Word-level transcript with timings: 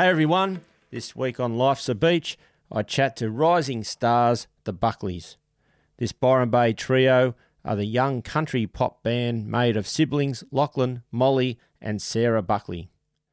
Hey 0.00 0.08
everyone, 0.08 0.62
this 0.90 1.14
week 1.14 1.38
on 1.38 1.58
Life's 1.58 1.86
a 1.86 1.94
Beach, 1.94 2.38
I 2.72 2.82
chat 2.82 3.16
to 3.16 3.30
rising 3.30 3.84
stars, 3.84 4.46
the 4.64 4.72
Buckleys. 4.72 5.36
This 5.98 6.10
Byron 6.10 6.48
Bay 6.48 6.72
trio 6.72 7.34
are 7.66 7.76
the 7.76 7.84
young 7.84 8.22
country 8.22 8.66
pop 8.66 9.02
band 9.02 9.48
made 9.48 9.76
of 9.76 9.86
siblings 9.86 10.42
Lachlan, 10.50 11.02
Molly, 11.12 11.58
and 11.82 12.00
Sarah 12.00 12.40
Buckley. 12.40 12.88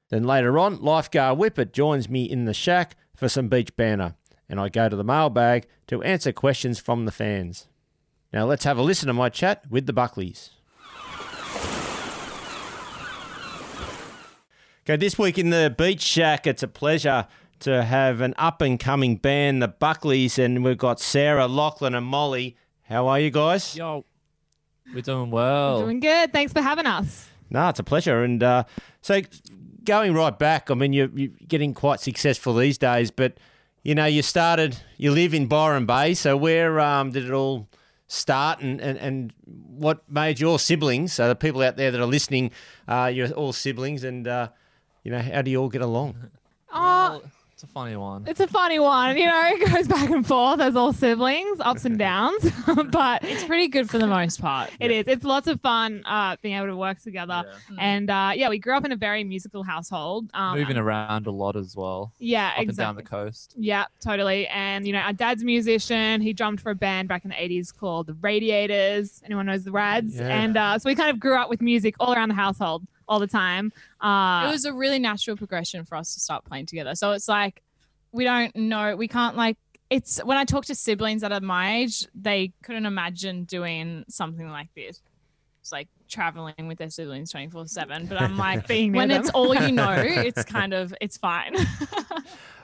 Then 0.09 0.25
later 0.25 0.59
on, 0.59 0.81
lifeguard 0.81 1.37
Whippet 1.37 1.71
joins 1.71 2.09
me 2.09 2.25
in 2.25 2.43
the 2.43 2.53
shack 2.53 2.97
for 3.15 3.29
some 3.29 3.47
beach 3.47 3.73
banter, 3.77 4.15
and 4.49 4.59
I 4.59 4.67
go 4.67 4.89
to 4.89 4.95
the 4.97 5.05
mailbag 5.05 5.67
to 5.87 6.03
answer 6.03 6.33
questions 6.33 6.79
from 6.79 7.05
the 7.05 7.13
fans. 7.13 7.69
Now 8.33 8.45
let's 8.45 8.65
have 8.65 8.77
a 8.77 8.81
listen 8.81 9.07
to 9.07 9.13
my 9.13 9.29
chat 9.29 9.63
with 9.69 9.85
the 9.85 9.93
Buckleys. 9.93 10.49
Okay, 14.89 14.95
this 14.95 15.19
week 15.19 15.37
in 15.37 15.49
the 15.49 15.75
Beach 15.77 16.01
Shack, 16.01 16.47
it's 16.47 16.63
a 16.63 16.67
pleasure 16.69 17.27
to 17.59 17.83
have 17.83 18.21
an 18.21 18.33
up 18.37 18.61
and 18.61 18.79
coming 18.79 19.17
band, 19.17 19.61
the 19.61 19.67
Buckleys, 19.67 20.39
and 20.39 20.63
we've 20.63 20.77
got 20.77 21.01
Sarah, 21.01 21.45
Lachlan, 21.45 21.93
and 21.93 22.05
Molly. 22.05 22.55
How 22.83 23.09
are 23.09 23.19
you 23.19 23.29
guys? 23.29 23.75
Yo, 23.75 24.05
we're 24.93 25.01
doing 25.01 25.29
well. 25.29 25.81
Doing 25.81 25.99
good. 25.99 26.31
Thanks 26.31 26.53
for 26.53 26.61
having 26.61 26.85
us. 26.85 27.27
No, 27.49 27.67
it's 27.67 27.79
a 27.79 27.83
pleasure. 27.83 28.23
And 28.23 28.41
uh, 28.41 28.63
so, 29.01 29.19
going 29.83 30.13
right 30.13 30.39
back, 30.39 30.71
I 30.71 30.73
mean, 30.73 30.93
you're, 30.93 31.09
you're 31.13 31.33
getting 31.45 31.73
quite 31.73 31.99
successful 31.99 32.53
these 32.53 32.77
days, 32.77 33.11
but 33.11 33.37
you 33.83 33.93
know, 33.93 34.05
you 34.05 34.21
started, 34.21 34.77
you 34.95 35.11
live 35.11 35.33
in 35.33 35.47
Byron 35.47 35.85
Bay. 35.85 36.13
So, 36.13 36.37
where 36.37 36.79
um, 36.79 37.11
did 37.11 37.25
it 37.25 37.31
all 37.31 37.67
start, 38.07 38.61
and, 38.61 38.79
and, 38.79 38.97
and 38.99 39.33
what 39.43 40.09
made 40.09 40.39
your 40.39 40.59
siblings? 40.59 41.11
So, 41.11 41.27
the 41.27 41.35
people 41.35 41.61
out 41.61 41.75
there 41.75 41.91
that 41.91 41.99
are 41.99 42.07
listening, 42.07 42.51
uh, 42.87 43.11
you're 43.13 43.29
all 43.31 43.51
siblings, 43.51 44.05
and 44.05 44.25
uh, 44.29 44.47
you 45.07 45.13
know, 45.13 45.21
how 45.21 45.41
do 45.41 45.49
you 45.49 45.61
all 45.61 45.69
get 45.69 45.81
along? 45.81 46.15
Oh, 46.69 46.79
Well, 47.21 47.21
it's 47.53 47.63
a 47.63 47.67
funny 47.67 47.95
one. 47.95 48.25
it's 48.27 48.41
a 48.41 48.45
funny 48.45 48.77
one. 48.77 49.15
You 49.17 49.25
know, 49.25 49.41
it 49.53 49.71
goes 49.73 49.87
back 49.87 50.09
and 50.09 50.27
forth 50.27 50.59
as 50.59 50.75
all 50.75 50.91
siblings, 50.91 51.59
ups 51.61 51.85
and 51.85 51.97
downs. 51.97 52.51
but 52.91 53.23
It's 53.23 53.45
pretty 53.45 53.69
good 53.69 53.89
for 53.89 53.97
the 53.97 54.05
most 54.05 54.41
part. 54.41 54.69
it 54.81 54.91
is. 54.91 55.05
It's 55.07 55.23
lots 55.23 55.47
of 55.47 55.61
fun 55.61 56.03
uh, 56.05 56.35
being 56.41 56.55
able 56.57 56.67
to 56.67 56.75
work 56.75 57.01
together. 57.01 57.45
Yeah. 57.47 57.77
And 57.79 58.09
uh, 58.09 58.31
yeah, 58.35 58.49
we 58.49 58.59
grew 58.59 58.75
up 58.75 58.83
in 58.83 58.91
a 58.91 58.97
very 58.97 59.23
musical 59.23 59.63
household. 59.63 60.29
Um, 60.33 60.59
Moving 60.59 60.77
around 60.77 61.25
a 61.25 61.31
lot 61.31 61.55
as 61.55 61.73
well. 61.73 62.11
Yeah, 62.19 62.51
Up 62.57 62.67
and 62.67 62.75
down 62.75 62.95
the 62.97 63.01
coast. 63.01 63.53
Yeah, 63.57 63.85
totally. 64.01 64.45
And 64.49 64.85
you 64.85 64.91
know, 64.91 64.99
our 64.99 65.13
dad's 65.13 65.41
a 65.41 65.45
musician. 65.45 66.19
He 66.21 66.33
drummed 66.33 66.59
for 66.59 66.71
a 66.71 66.75
band 66.75 67.07
back 67.07 67.23
in 67.23 67.29
the 67.29 67.35
'80s 67.37 67.73
called 67.75 68.07
the 68.07 68.13
Radiators. 68.15 69.21
Anyone 69.25 69.45
knows 69.45 69.63
the 69.63 69.71
Rads? 69.71 70.15
Yeah. 70.17 70.27
And 70.27 70.57
uh, 70.57 70.77
so 70.77 70.89
we 70.89 70.95
kind 70.95 71.09
of 71.09 71.19
grew 71.19 71.37
up 71.37 71.49
with 71.49 71.61
music 71.61 71.95
all 71.99 72.13
around 72.13 72.27
the 72.29 72.35
household 72.35 72.85
all 73.07 73.19
the 73.19 73.27
time. 73.27 73.71
Uh, 74.01 74.47
it 74.47 74.51
was 74.51 74.65
a 74.65 74.73
really 74.73 74.99
natural 74.99 75.37
progression 75.37 75.85
for 75.85 75.95
us 75.95 76.13
to 76.13 76.19
start 76.19 76.45
playing 76.45 76.65
together. 76.65 76.95
So 76.95 77.11
it's 77.11 77.27
like 77.27 77.61
we 78.11 78.23
don't 78.23 78.55
know, 78.55 78.95
we 78.95 79.07
can't 79.07 79.35
like 79.35 79.57
it's 79.89 80.23
when 80.23 80.37
I 80.37 80.45
talk 80.45 80.65
to 80.65 80.75
siblings 80.75 81.21
that 81.21 81.31
are 81.31 81.39
my 81.39 81.77
age, 81.77 82.07
they 82.13 82.53
couldn't 82.63 82.85
imagine 82.85 83.45
doing 83.45 84.05
something 84.09 84.49
like 84.49 84.67
this. 84.75 85.01
It's 85.61 85.71
like 85.71 85.87
traveling 86.09 86.67
with 86.67 86.77
their 86.77 86.89
siblings 86.89 87.31
24 87.31 87.67
7. 87.67 88.07
But 88.07 88.21
I'm 88.21 88.37
like, 88.37 88.67
Being 88.69 88.93
when 88.93 89.11
it's 89.11 89.29
all 89.29 89.55
you 89.55 89.71
know, 89.71 89.91
it's 89.97 90.43
kind 90.43 90.73
of, 90.73 90.93
it's 91.01 91.17
fine. 91.17 91.55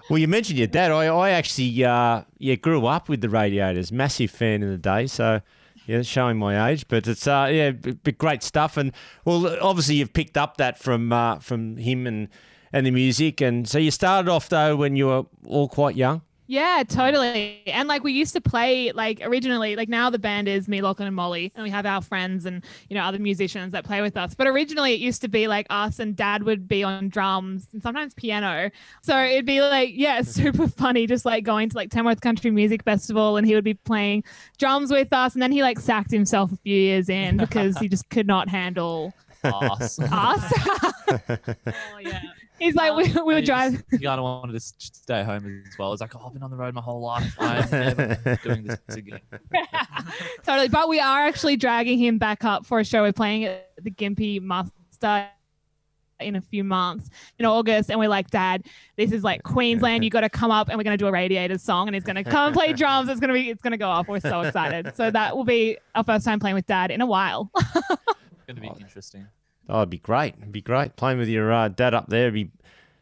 Well, 0.10 0.18
you 0.18 0.28
mentioned 0.28 0.58
your 0.60 0.68
dad. 0.68 0.92
I, 0.92 1.06
I 1.06 1.30
actually 1.30 1.84
uh, 1.84 2.24
yeah 2.38 2.56
grew 2.56 2.86
up 2.86 3.08
with 3.08 3.22
the 3.22 3.30
Radiators. 3.30 3.92
Massive 3.92 4.32
fan 4.32 4.62
in 4.62 4.70
the 4.70 4.78
day. 4.78 5.08
So 5.08 5.42
yeah, 5.86 6.02
showing 6.02 6.38
my 6.38 6.70
age, 6.70 6.88
but 6.88 7.08
it's 7.08 7.28
uh, 7.28 7.50
yeah, 7.52 7.72
b- 7.72 7.92
b- 7.92 8.12
great 8.12 8.44
stuff. 8.44 8.78
And 8.78 8.92
well, 9.26 9.58
obviously 9.62 9.96
you've 9.96 10.14
picked 10.14 10.38
up 10.38 10.58
that 10.58 10.78
from 10.78 11.12
uh, 11.12 11.40
from 11.40 11.78
him 11.78 12.08
and 12.08 12.30
and 12.72 12.86
the 12.86 12.92
music. 12.92 13.42
And 13.42 13.68
so 13.68 13.78
you 13.78 13.92
started 13.92 14.30
off 14.30 14.50
though 14.50 14.76
when 14.76 14.96
you 14.96 15.08
were 15.08 15.24
all 15.46 15.68
quite 15.68 15.96
young. 15.96 16.22
Yeah, 16.48 16.84
totally. 16.88 17.62
And 17.68 17.88
like 17.88 18.04
we 18.04 18.12
used 18.12 18.34
to 18.34 18.42
play 18.42 18.92
like 18.92 19.22
originally, 19.24 19.76
like 19.76 19.88
now 19.88 20.10
the 20.10 20.20
band 20.20 20.48
is 20.48 20.68
me, 20.68 20.82
Lachlan, 20.82 21.08
and 21.08 21.16
Molly, 21.16 21.52
and 21.56 21.64
we 21.64 21.70
have 21.70 21.86
our 21.86 22.02
friends 22.02 22.46
and 22.46 22.64
you 22.90 22.96
know 22.96 23.04
other 23.04 23.20
musicians 23.20 23.72
that 23.72 23.86
play 23.86 24.02
with 24.02 24.18
us. 24.18 24.36
But 24.36 24.48
originally 24.48 24.94
it 24.94 25.00
used 25.00 25.22
to 25.22 25.30
be 25.30 25.48
like 25.48 25.68
us 25.70 26.00
and 26.00 26.16
Dad 26.16 26.44
would 26.44 26.68
be 26.68 26.84
on 26.84 27.08
drums 27.08 27.68
and 27.72 27.82
sometimes 27.82 28.14
piano. 28.14 28.72
So 29.02 29.18
it'd 29.18 29.46
be 29.46 29.62
like 29.62 29.92
yeah, 29.94 30.22
super 30.24 30.68
funny, 30.68 31.08
just 31.08 31.26
like 31.26 31.44
going 31.46 31.70
to 31.70 31.78
like 31.78 31.90
Tamworth 31.90 32.22
Country 32.22 32.52
Music 32.52 32.84
Festival 32.84 33.38
and 33.38 33.48
he 33.48 33.56
would 33.56 33.64
be 33.64 33.76
playing 33.76 34.24
drums 34.58 34.92
with 34.92 35.14
us, 35.14 35.34
and 35.34 35.42
then 35.42 35.52
he 35.52 35.62
like 35.62 35.80
sacked 35.80 36.12
himself 36.12 36.52
a 36.52 36.58
few 36.58 36.76
years 36.78 37.08
in 37.08 37.38
because 37.38 37.78
he 37.78 37.88
just 37.88 38.10
could 38.10 38.28
not 38.28 38.50
handle 38.50 39.14
Us. 39.44 40.00
us. 40.00 40.54
oh, 41.10 42.00
yeah. 42.00 42.22
He's 42.60 42.76
like 42.76 42.96
we, 42.96 43.22
we 43.22 43.34
would 43.34 43.46
drive. 43.46 43.84
You 43.92 44.00
kind 44.00 44.20
of 44.20 44.24
wanted 44.24 44.54
to 44.54 44.60
stay 44.60 45.24
home 45.24 45.64
as 45.68 45.78
well. 45.78 45.92
It's 45.92 46.02
like, 46.02 46.16
oh, 46.16 46.24
I've 46.26 46.34
been 46.34 46.44
on 46.44 46.52
the 46.52 46.58
road 46.58 46.74
my 46.74 46.82
whole 46.82 47.02
life. 47.02 47.36
I'm 47.40 47.70
never 47.70 48.40
doing 48.44 48.64
this 48.64 48.80
again. 48.96 49.20
totally. 50.44 50.70
But 50.70 50.88
we 50.88 51.00
are 51.00 51.26
actually 51.26 51.58
dragging 51.58 52.00
him 52.00 52.18
back 52.18 52.44
up 52.44 52.66
for 52.66 52.80
a 52.80 52.86
show. 52.86 53.02
We're 53.02 53.12
playing 53.14 53.46
at 53.46 53.70
the 53.82 53.92
Gympie 53.92 54.42
Muster 54.42 55.28
in 56.20 56.36
a 56.36 56.42
few 56.42 56.64
months 56.64 57.10
in 57.40 57.46
August. 57.46 57.90
And 57.90 58.00
we're 58.00 58.08
like, 58.08 58.30
Dad, 58.30 58.66
this 58.96 59.12
is 59.12 59.24
like 59.24 59.44
Queensland. 59.44 60.04
You 60.04 60.10
got 60.10 60.22
to 60.22 60.30
come 60.30 60.52
up 60.52 60.70
and 60.70 60.78
we're 60.78 60.84
going 60.84 60.98
to 60.98 61.04
do 61.04 61.08
a 61.08 61.12
Radiators 61.12 61.62
song. 61.62 61.88
And 61.88 61.96
he's 61.96 62.04
going 62.04 62.16
to 62.16 62.24
come 62.24 62.48
and 62.48 62.56
play 62.56 62.74
drums. 62.74 63.10
It's 63.10 63.20
going 63.20 63.30
to 63.30 63.34
be, 63.34 63.50
it's 63.50 63.62
going 63.62 63.72
to 63.72 63.78
go 63.78 63.90
off. 63.90 64.08
We're 64.08 64.20
so 64.20 64.42
excited. 64.42 64.96
So 64.96 65.12
that 65.12 65.36
will 65.36 65.44
be 65.44 65.78
our 65.96 66.04
first 66.04 66.26
time 66.26 66.40
playing 66.40 66.56
with 66.56 66.66
Dad 66.66 66.92
in 66.92 67.02
a 67.02 67.06
while. 67.06 67.52
It's 67.56 68.46
going 68.48 68.56
to 68.56 68.62
be 68.62 68.72
interesting. 68.80 69.28
Oh, 69.70 69.80
it'd 69.80 69.90
be 69.90 69.98
great. 69.98 70.36
It'd 70.40 70.52
be 70.52 70.62
great 70.62 70.96
playing 70.96 71.18
with 71.20 71.30
your 71.30 71.52
uh, 71.52 71.68
dad 71.70 71.94
up 71.94 72.08
there. 72.10 72.24
It'd 72.24 72.34
be 72.34 72.52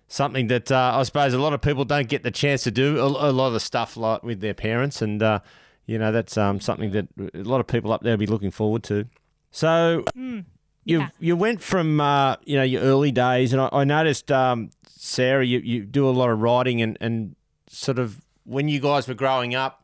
something 0.07 0.47
that 0.47 0.71
uh, 0.71 0.93
I 0.95 1.03
suppose 1.03 1.33
a 1.33 1.39
lot 1.39 1.53
of 1.53 1.61
people 1.61 1.85
don't 1.85 2.07
get 2.07 2.23
the 2.23 2.31
chance 2.31 2.63
to 2.63 2.71
do. 2.71 2.99
A, 2.99 3.29
a 3.29 3.31
lot 3.31 3.47
of 3.47 3.53
the 3.53 3.59
stuff 3.59 3.97
like 3.97 4.23
with 4.23 4.41
their 4.41 4.53
parents, 4.53 5.01
and 5.01 5.21
uh, 5.23 5.39
you 5.85 5.97
know 5.97 6.11
that's 6.11 6.37
um, 6.37 6.59
something 6.59 6.91
that 6.91 7.07
a 7.33 7.43
lot 7.43 7.59
of 7.59 7.67
people 7.67 7.91
up 7.91 8.03
there 8.03 8.13
will 8.13 8.19
be 8.19 8.27
looking 8.27 8.51
forward 8.51 8.83
to. 8.83 9.07
So 9.51 10.05
Mm, 10.15 10.45
you 10.85 10.99
yeah. 10.99 11.09
you 11.19 11.35
went 11.35 11.61
from 11.61 11.99
uh, 11.99 12.35
you 12.45 12.57
know 12.57 12.63
your 12.63 12.81
early 12.81 13.11
days, 13.11 13.53
and 13.53 13.61
I, 13.61 13.69
I 13.71 13.83
noticed 13.83 14.31
um, 14.31 14.69
Sarah, 14.87 15.45
you, 15.45 15.59
you 15.59 15.85
do 15.85 16.07
a 16.07 16.11
lot 16.11 16.29
of 16.29 16.39
writing, 16.41 16.81
and, 16.81 16.97
and 17.01 17.35
sort 17.67 17.97
of 17.97 18.21
when 18.43 18.67
you 18.67 18.79
guys 18.79 19.07
were 19.07 19.13
growing 19.13 19.55
up, 19.55 19.83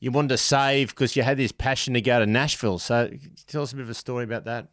you 0.00 0.10
wanted 0.10 0.28
to 0.28 0.38
save 0.38 0.88
because 0.90 1.16
you 1.16 1.22
had 1.22 1.36
this 1.36 1.52
passion 1.52 1.94
to 1.94 2.00
go 2.00 2.18
to 2.18 2.26
Nashville. 2.26 2.78
So 2.78 3.10
tell 3.46 3.62
us 3.62 3.72
a 3.72 3.76
bit 3.76 3.82
of 3.82 3.90
a 3.90 3.94
story 3.94 4.24
about 4.24 4.44
that. 4.44 4.68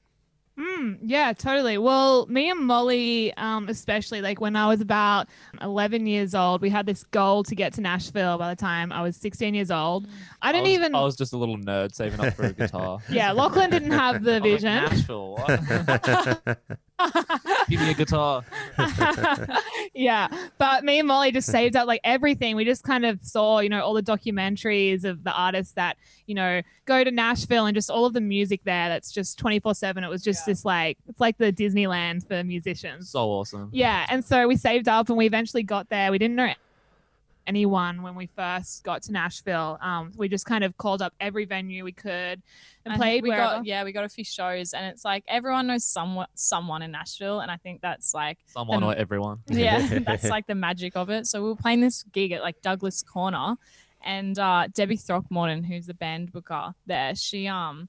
Mm, 0.82 0.98
yeah, 1.04 1.34
totally. 1.34 1.78
Well, 1.78 2.26
me 2.28 2.50
and 2.50 2.60
Molly, 2.62 3.34
um, 3.36 3.70
especially 3.70 4.22
like 4.22 4.42
when 4.42 4.56
I 4.56 4.68
was 4.68 4.82
about 4.82 5.28
11 5.62 6.08
years 6.08 6.34
old, 6.34 6.62
we 6.62 6.70
had 6.70 6.86
this 6.86 7.04
goal 7.04 7.44
to 7.44 7.56
get 7.56 7.74
to 7.74 7.82
Nashville 7.82 8.38
by 8.38 8.50
the 8.50 8.60
time 8.60 8.92
I 8.92 9.04
was 9.04 9.16
16 9.18 9.54
years 9.54 9.70
old. 9.70 10.08
I 10.42 10.52
didn't 10.52 10.64
was, 10.64 10.74
even. 10.74 10.96
I 10.96 11.02
was 11.02 11.16
just 11.16 11.34
a 11.34 11.38
little 11.38 11.58
nerd 11.58 11.94
saving 11.94 12.20
up 12.20 12.34
for 12.34 12.44
a 12.44 12.54
guitar. 12.54 13.00
yeah, 13.10 13.32
Lachlan 13.32 13.70
didn't 13.70 13.92
have 13.92 14.24
the 14.24 14.36
I'm 14.38 14.42
like, 14.42 14.52
vision. 14.52 14.74
Nashville, 14.74 15.36
what? 15.36 16.58
Give 17.70 17.82
me 17.82 17.92
a 17.92 17.94
guitar. 17.94 18.44
yeah, 19.94 20.28
but 20.58 20.84
me 20.84 21.00
and 21.00 21.08
Molly 21.08 21.32
just 21.32 21.50
saved 21.50 21.76
up 21.76 21.88
like 21.88 22.02
everything. 22.04 22.56
We 22.56 22.66
just 22.66 22.84
kind 22.84 23.06
of 23.06 23.20
saw, 23.22 23.60
you 23.60 23.70
know, 23.70 23.82
all 23.82 23.94
the 23.94 24.04
documentaries 24.04 25.04
of 25.04 25.24
the 25.24 25.32
artists 25.32 25.74
that, 25.74 25.98
you 26.28 26.36
know, 26.36 26.62
go 26.86 27.04
to 27.04 27.12
Nashville 27.12 27.66
and 27.66 27.76
just 27.76 27.90
all 27.90 28.06
of 28.06 28.14
the 28.14 28.22
music 28.22 28.62
there 28.64 28.90
that's 28.90 29.12
just 29.12 29.38
24 29.40 29.76
7. 29.76 30.04
It 30.04 30.10
was 30.10 30.24
just 30.24 30.46
this 30.46 30.66
like, 30.66 30.98
it's 31.08 31.20
like 31.20 31.38
the 31.38 31.52
Disneyland 31.52 32.28
for 32.28 32.44
musicians. 32.44 33.10
So 33.10 33.20
awesome. 33.20 33.70
Yeah, 33.72 34.06
and 34.10 34.24
so 34.24 34.48
we 34.48 34.56
saved 34.56 34.88
up 34.88 35.10
and 35.10 35.18
we 35.18 35.26
eventually 35.26 35.64
got 35.64 35.90
there. 35.90 36.12
We 36.12 36.18
didn't 36.18 36.36
know 36.36 36.54
anyone 37.48 38.02
when 38.02 38.16
we 38.16 38.28
first 38.28 38.84
got 38.84 39.02
to 39.04 39.12
Nashville. 39.12 39.78
Um, 39.82 40.12
we 40.16 40.30
just 40.30 40.46
kind 40.46 40.64
of 40.64 40.78
called 40.78 41.02
up 41.02 41.14
every 41.20 41.46
venue 41.46 41.84
we 41.84 41.92
could 41.92 42.42
and 42.86 42.94
I 42.94 42.98
played 42.98 43.24
we 43.24 43.30
wherever. 43.30 43.58
got 43.58 43.66
yeah 43.66 43.84
we 43.84 43.92
got 43.92 44.04
a 44.06 44.10
few 44.10 44.24
shows 44.24 44.74
and 44.74 44.86
it's 44.86 45.04
like 45.06 45.24
everyone 45.28 45.68
knows 45.68 45.84
someone 45.86 46.28
someone 46.36 46.82
in 46.82 46.92
Nashville 46.92 47.40
and 47.42 47.52
I 47.52 47.58
think 47.58 47.82
that's 47.82 48.14
like 48.14 48.38
Someone 48.48 48.84
Um, 48.84 48.90
or 48.90 48.96
everyone. 48.96 49.40
yeah 49.48 50.00
that's 50.00 50.24
like 50.30 50.48
the 50.48 50.56
magic 50.56 50.96
of 50.96 51.10
it 51.10 51.28
so 51.28 51.42
we 51.44 51.50
were 51.50 51.56
playing 51.56 51.82
this 51.82 52.04
gig 52.12 52.32
at 52.32 52.42
like 52.42 52.62
Douglas 52.62 53.04
Corner 53.04 53.56
and 54.04 54.38
uh, 54.40 54.68
Debbie 54.74 54.98
Throckmorton 54.98 55.64
who's 55.64 55.86
the 55.86 55.94
band 55.94 56.32
booker 56.32 56.74
there 56.88 57.14
she 57.16 57.48
um 57.48 57.88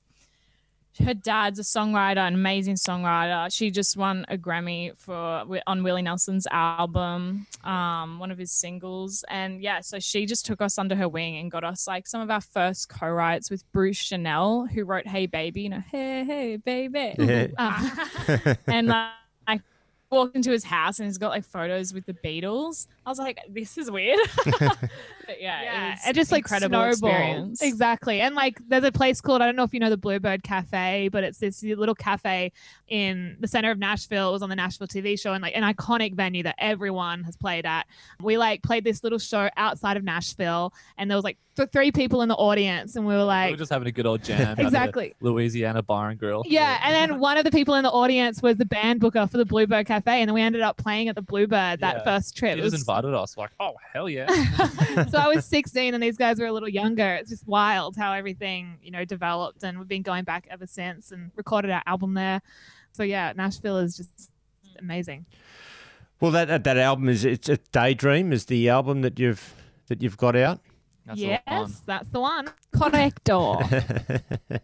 her 1.04 1.14
dad's 1.14 1.58
a 1.58 1.62
songwriter, 1.62 2.18
an 2.18 2.34
amazing 2.34 2.74
songwriter. 2.74 3.52
She 3.52 3.70
just 3.70 3.96
won 3.96 4.26
a 4.28 4.36
Grammy 4.36 4.92
for 4.98 5.44
on 5.66 5.82
Willie 5.82 6.02
Nelson's 6.02 6.46
album, 6.50 7.46
um, 7.64 8.18
one 8.18 8.30
of 8.30 8.38
his 8.38 8.52
singles, 8.52 9.24
and 9.28 9.62
yeah, 9.62 9.80
so 9.80 9.98
she 9.98 10.26
just 10.26 10.44
took 10.44 10.60
us 10.60 10.78
under 10.78 10.94
her 10.94 11.08
wing 11.08 11.36
and 11.36 11.50
got 11.50 11.64
us 11.64 11.86
like 11.86 12.06
some 12.06 12.20
of 12.20 12.30
our 12.30 12.40
first 12.40 12.88
co-writes 12.88 13.50
with 13.50 13.64
Bruce 13.72 14.02
Channel, 14.04 14.66
who 14.66 14.84
wrote 14.84 15.06
"Hey 15.06 15.26
Baby," 15.26 15.62
you 15.62 15.68
know, 15.70 15.82
"Hey 15.90 16.24
Hey 16.24 16.56
Baby," 16.56 17.14
Yeah. 17.18 17.46
Uh, 17.56 18.54
and 18.66 18.88
like. 18.88 19.08
I 19.46 19.60
walked 20.10 20.36
into 20.36 20.50
his 20.50 20.62
house 20.62 20.98
and 20.98 21.06
he's 21.06 21.16
got 21.16 21.30
like 21.30 21.44
photos 21.44 21.94
with 21.94 22.04
the 22.04 22.12
Beatles. 22.12 22.86
I 23.04 23.10
was 23.10 23.18
like, 23.18 23.38
this 23.48 23.76
is 23.78 23.90
weird. 23.90 24.18
but 24.60 25.40
yeah, 25.40 25.62
yeah, 25.62 25.96
it, 26.06 26.12
just 26.14 26.30
like 26.30 26.40
incredible 26.44 26.82
experience. 26.82 27.60
Exactly. 27.60 28.20
And 28.20 28.34
like 28.34 28.58
there's 28.68 28.84
a 28.84 28.92
place 28.92 29.20
called 29.20 29.42
I 29.42 29.46
don't 29.46 29.56
know 29.56 29.64
if 29.64 29.74
you 29.74 29.80
know 29.80 29.90
the 29.90 29.96
Bluebird 29.96 30.42
Cafe, 30.42 31.08
but 31.08 31.24
it's 31.24 31.38
this 31.38 31.62
little 31.62 31.94
cafe 31.94 32.52
in 32.88 33.36
the 33.40 33.48
center 33.48 33.70
of 33.70 33.78
Nashville. 33.78 34.28
It 34.30 34.32
was 34.32 34.42
on 34.42 34.50
the 34.50 34.56
Nashville 34.56 34.86
TV 34.86 35.18
show 35.18 35.32
and 35.32 35.42
like 35.42 35.56
an 35.56 35.62
iconic 35.64 36.14
venue 36.14 36.42
that 36.44 36.54
everyone 36.58 37.24
has 37.24 37.36
played 37.36 37.66
at. 37.66 37.86
We 38.20 38.38
like 38.38 38.62
played 38.62 38.84
this 38.84 39.02
little 39.02 39.18
show 39.18 39.48
outside 39.56 39.96
of 39.96 40.04
Nashville 40.04 40.72
and 40.96 41.10
there 41.10 41.16
was 41.16 41.24
like 41.24 41.38
th- 41.56 41.70
three 41.72 41.90
people 41.90 42.22
in 42.22 42.28
the 42.28 42.36
audience 42.36 42.94
and 42.96 43.04
we 43.06 43.14
were 43.14 43.24
like 43.24 43.46
we 43.46 43.50
like 43.50 43.50
were 43.54 43.56
just 43.58 43.72
having 43.72 43.88
a 43.88 43.92
good 43.92 44.06
old 44.06 44.22
jam. 44.22 44.58
Exactly. 44.58 45.14
Louisiana 45.20 45.82
Bar 45.82 46.10
and 46.10 46.18
Grill. 46.20 46.42
yeah, 46.46 46.78
and 46.84 46.94
then 46.94 47.18
one 47.18 47.36
of 47.36 47.44
the 47.44 47.50
people 47.50 47.74
in 47.74 47.82
the 47.82 47.90
audience 47.90 48.42
was 48.42 48.56
the 48.56 48.64
band 48.64 49.00
booker 49.00 49.26
for 49.26 49.38
the 49.38 49.44
Bluebird 49.44 49.86
Cafe, 49.86 50.20
and 50.20 50.28
then 50.28 50.34
we 50.34 50.40
ended 50.42 50.62
up 50.62 50.76
playing 50.76 51.08
at 51.08 51.14
the 51.14 51.22
Bluebird 51.22 51.80
that 51.80 51.96
Yeah. 51.98 52.04
first 52.04 52.36
trip. 52.36 52.54
He 52.54 52.60
It 52.60 52.64
just 52.92 53.04
was- 53.04 53.08
invited 53.08 53.14
us. 53.14 53.36
Like, 53.36 53.50
oh 53.60 53.74
hell 53.92 54.08
yeah. 54.08 54.26
so 55.10 55.18
I 55.18 55.28
was 55.28 55.44
16 55.46 55.94
and 55.94 56.02
these 56.02 56.16
guys 56.16 56.38
were 56.38 56.46
a 56.46 56.52
little 56.52 56.68
younger. 56.68 57.14
It's 57.14 57.30
just 57.30 57.46
wild 57.46 57.96
how 57.96 58.12
everything, 58.12 58.78
you 58.82 58.90
know, 58.90 59.04
developed 59.04 59.62
and 59.64 59.78
we've 59.78 59.88
been 59.88 60.02
going 60.02 60.24
back 60.24 60.46
ever 60.50 60.66
since 60.66 61.12
and 61.12 61.30
recorded 61.36 61.70
our 61.70 61.82
album 61.86 62.14
there. 62.14 62.42
So 62.92 63.02
yeah, 63.02 63.32
Nashville 63.34 63.78
is 63.78 63.96
just 63.96 64.30
amazing. 64.78 65.26
Well, 66.20 66.30
that 66.32 66.48
that, 66.48 66.64
that 66.64 66.76
album 66.78 67.08
is 67.08 67.24
it's 67.24 67.48
a 67.48 67.56
Daydream 67.72 68.32
is 68.32 68.46
the 68.46 68.68
album 68.68 69.00
that 69.02 69.18
you've 69.18 69.54
that 69.88 70.02
you've 70.02 70.16
got 70.16 70.36
out, 70.36 70.60
That's 71.04 71.20
a 71.20 71.26
lot 71.26 71.32
of 71.32 71.44
fun. 71.44 71.58
yes, 71.68 71.82
that's 71.84 72.08
the 72.10 72.20
one. 72.20 72.48
Corrector. 72.72 73.54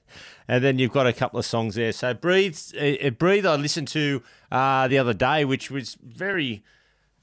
and 0.49 0.65
then 0.65 0.79
you've 0.79 0.93
got 0.93 1.07
a 1.07 1.13
couple 1.13 1.39
of 1.39 1.45
songs 1.45 1.75
there. 1.75 1.93
So 1.93 2.15
breathe, 2.15 2.57
uh, 2.81 3.07
uh, 3.07 3.11
breathe. 3.11 3.45
I 3.45 3.57
listened 3.57 3.89
to 3.89 4.23
uh, 4.51 4.89
the 4.89 4.99
other 4.99 5.15
day, 5.15 5.45
which 5.45 5.71
was 5.71 5.97
very. 6.03 6.63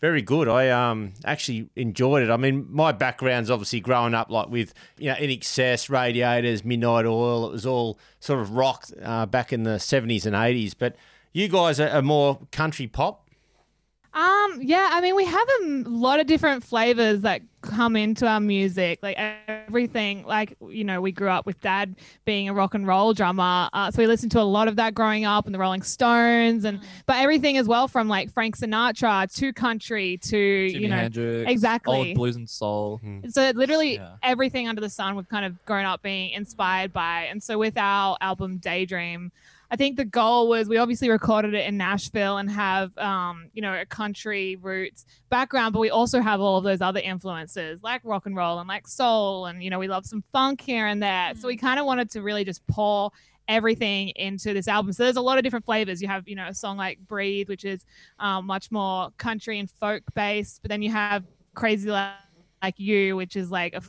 Very 0.02 0.22
good. 0.22 0.48
I 0.48 0.70
um 0.70 1.14
actually 1.24 1.70
enjoyed 1.76 2.24
it. 2.24 2.30
I 2.30 2.38
mean, 2.38 2.68
my 2.70 2.92
background's 2.92 3.50
obviously 3.50 3.80
growing 3.80 4.14
up 4.14 4.30
like 4.30 4.50
with 4.50 4.74
you 4.98 5.10
know 5.10 5.16
INXS, 5.16 5.90
radiators, 5.90 6.64
midnight 6.66 7.06
oil. 7.06 7.48
It 7.48 7.52
was 7.52 7.66
all 7.66 7.98
sort 8.20 8.40
of 8.42 8.52
rock 8.52 8.86
uh, 9.02 9.26
back 9.26 9.54
in 9.54 9.64
the 9.64 9.80
seventies 9.80 10.26
and 10.26 10.36
eighties. 10.36 10.74
But 10.74 10.96
you 11.32 11.48
guys 11.48 11.80
are, 11.80 11.90
are 11.90 12.02
more 12.02 12.40
country 12.52 12.88
pop. 12.88 13.25
Um, 14.16 14.62
yeah, 14.62 14.92
I 14.94 15.02
mean, 15.02 15.14
we 15.14 15.26
have 15.26 15.48
a 15.62 15.66
lot 15.90 16.22
of 16.22 16.26
different 16.28 16.64
flavors 16.64 17.20
that 17.22 17.42
come 17.60 17.98
into 17.98 18.26
our 18.26 18.40
music. 18.40 19.00
Like 19.02 19.18
everything, 19.18 20.24
like, 20.24 20.56
you 20.70 20.86
know, 20.86 21.02
we 21.02 21.12
grew 21.12 21.28
up 21.28 21.46
with 21.46 21.60
dad 21.60 21.96
being 22.24 22.48
a 22.48 22.54
rock 22.54 22.76
and 22.76 22.88
roll 22.88 23.14
drummer. 23.14 23.70
Uh, 23.74 23.92
so 23.92 24.02
we 24.02 24.08
listened 24.08 24.32
to 24.32 24.40
a 24.40 24.44
lot 24.44 24.70
of 24.70 24.78
that 24.78 24.94
growing 24.96 25.26
up 25.26 25.46
and 25.48 25.54
the 25.54 25.60
Rolling 25.60 25.82
Stones 25.82 26.64
and, 26.64 26.80
but 27.08 27.18
everything 27.18 27.58
as 27.58 27.68
well 27.68 27.90
from 27.90 28.08
like 28.08 28.32
Frank 28.32 28.58
Sinatra 28.58 29.30
to 29.36 29.52
country 29.52 30.18
to, 30.20 30.36
Jimi 30.38 30.80
you 30.80 30.88
know, 30.88 30.96
Hendrix, 30.96 31.52
exactly. 31.52 31.98
old 31.98 32.16
blues 32.16 32.38
and 32.38 32.50
soul. 32.50 33.02
So 33.30 33.52
literally 33.54 33.96
Yeah. 33.96 34.16
everything 34.24 34.70
under 34.70 34.80
the 34.80 34.90
sun 34.90 35.18
we've 35.18 35.28
kind 35.28 35.44
of 35.44 35.62
grown 35.66 35.84
up 35.84 36.02
being 36.02 36.30
inspired 36.30 36.94
by. 36.94 37.24
And 37.24 37.44
so 37.44 37.58
with 37.58 37.78
our 37.78 38.16
album 38.22 38.60
Daydream, 38.60 39.34
I 39.76 39.78
think 39.78 39.98
the 39.98 40.06
goal 40.06 40.48
was 40.48 40.70
we 40.70 40.78
obviously 40.78 41.10
recorded 41.10 41.54
it 41.54 41.68
in 41.68 41.76
Nashville 41.76 42.38
and 42.38 42.50
have 42.50 42.98
um, 42.98 43.50
you 43.52 43.62
know, 43.62 43.74
a 43.74 43.86
country 43.86 44.56
roots 44.56 45.06
background, 45.30 45.74
but 45.74 45.80
we 45.82 45.90
also 45.90 46.22
have 46.22 46.40
all 46.40 46.58
of 46.58 46.64
those 46.64 46.80
other 46.80 47.02
influences 47.02 47.84
like 47.84 48.00
rock 48.06 48.26
and 48.26 48.38
roll 48.38 48.60
and 48.60 48.70
like 48.70 48.88
soul 48.88 49.48
and 49.48 49.62
you 49.62 49.70
know, 49.70 49.78
we 49.78 49.90
love 49.90 50.06
some 50.06 50.24
funk 50.32 50.62
here 50.62 50.88
and 50.88 51.04
there. 51.04 51.34
So 51.36 51.50
we 51.50 51.58
kind 51.58 51.78
of 51.78 51.86
wanted 51.86 52.10
to 52.12 52.22
really 52.22 52.46
just 52.46 52.66
pour 52.68 53.12
everything 53.50 54.14
into 54.16 54.54
this 54.54 54.70
album. 54.70 54.94
So 54.94 55.04
there's 55.04 55.18
a 55.18 55.22
lot 55.22 55.38
of 55.38 55.44
different 55.44 55.66
flavors. 55.66 56.02
You 56.02 56.08
have, 56.08 56.26
you 56.26 56.38
know, 56.38 56.48
a 56.48 56.54
song 56.54 56.78
like 56.78 56.98
Breathe, 57.00 57.50
which 57.50 57.66
is 57.66 57.86
um, 58.18 58.46
much 58.46 58.72
more 58.72 59.10
country 59.18 59.60
and 59.60 59.70
folk 59.70 60.04
based, 60.14 60.62
but 60.62 60.70
then 60.70 60.84
you 60.84 60.92
have 60.92 61.26
Crazy 61.54 61.92
Like, 61.92 62.14
like 62.64 62.80
You, 62.80 63.18
which 63.18 63.36
is 63.36 63.52
like 63.52 63.74
a 63.74 63.82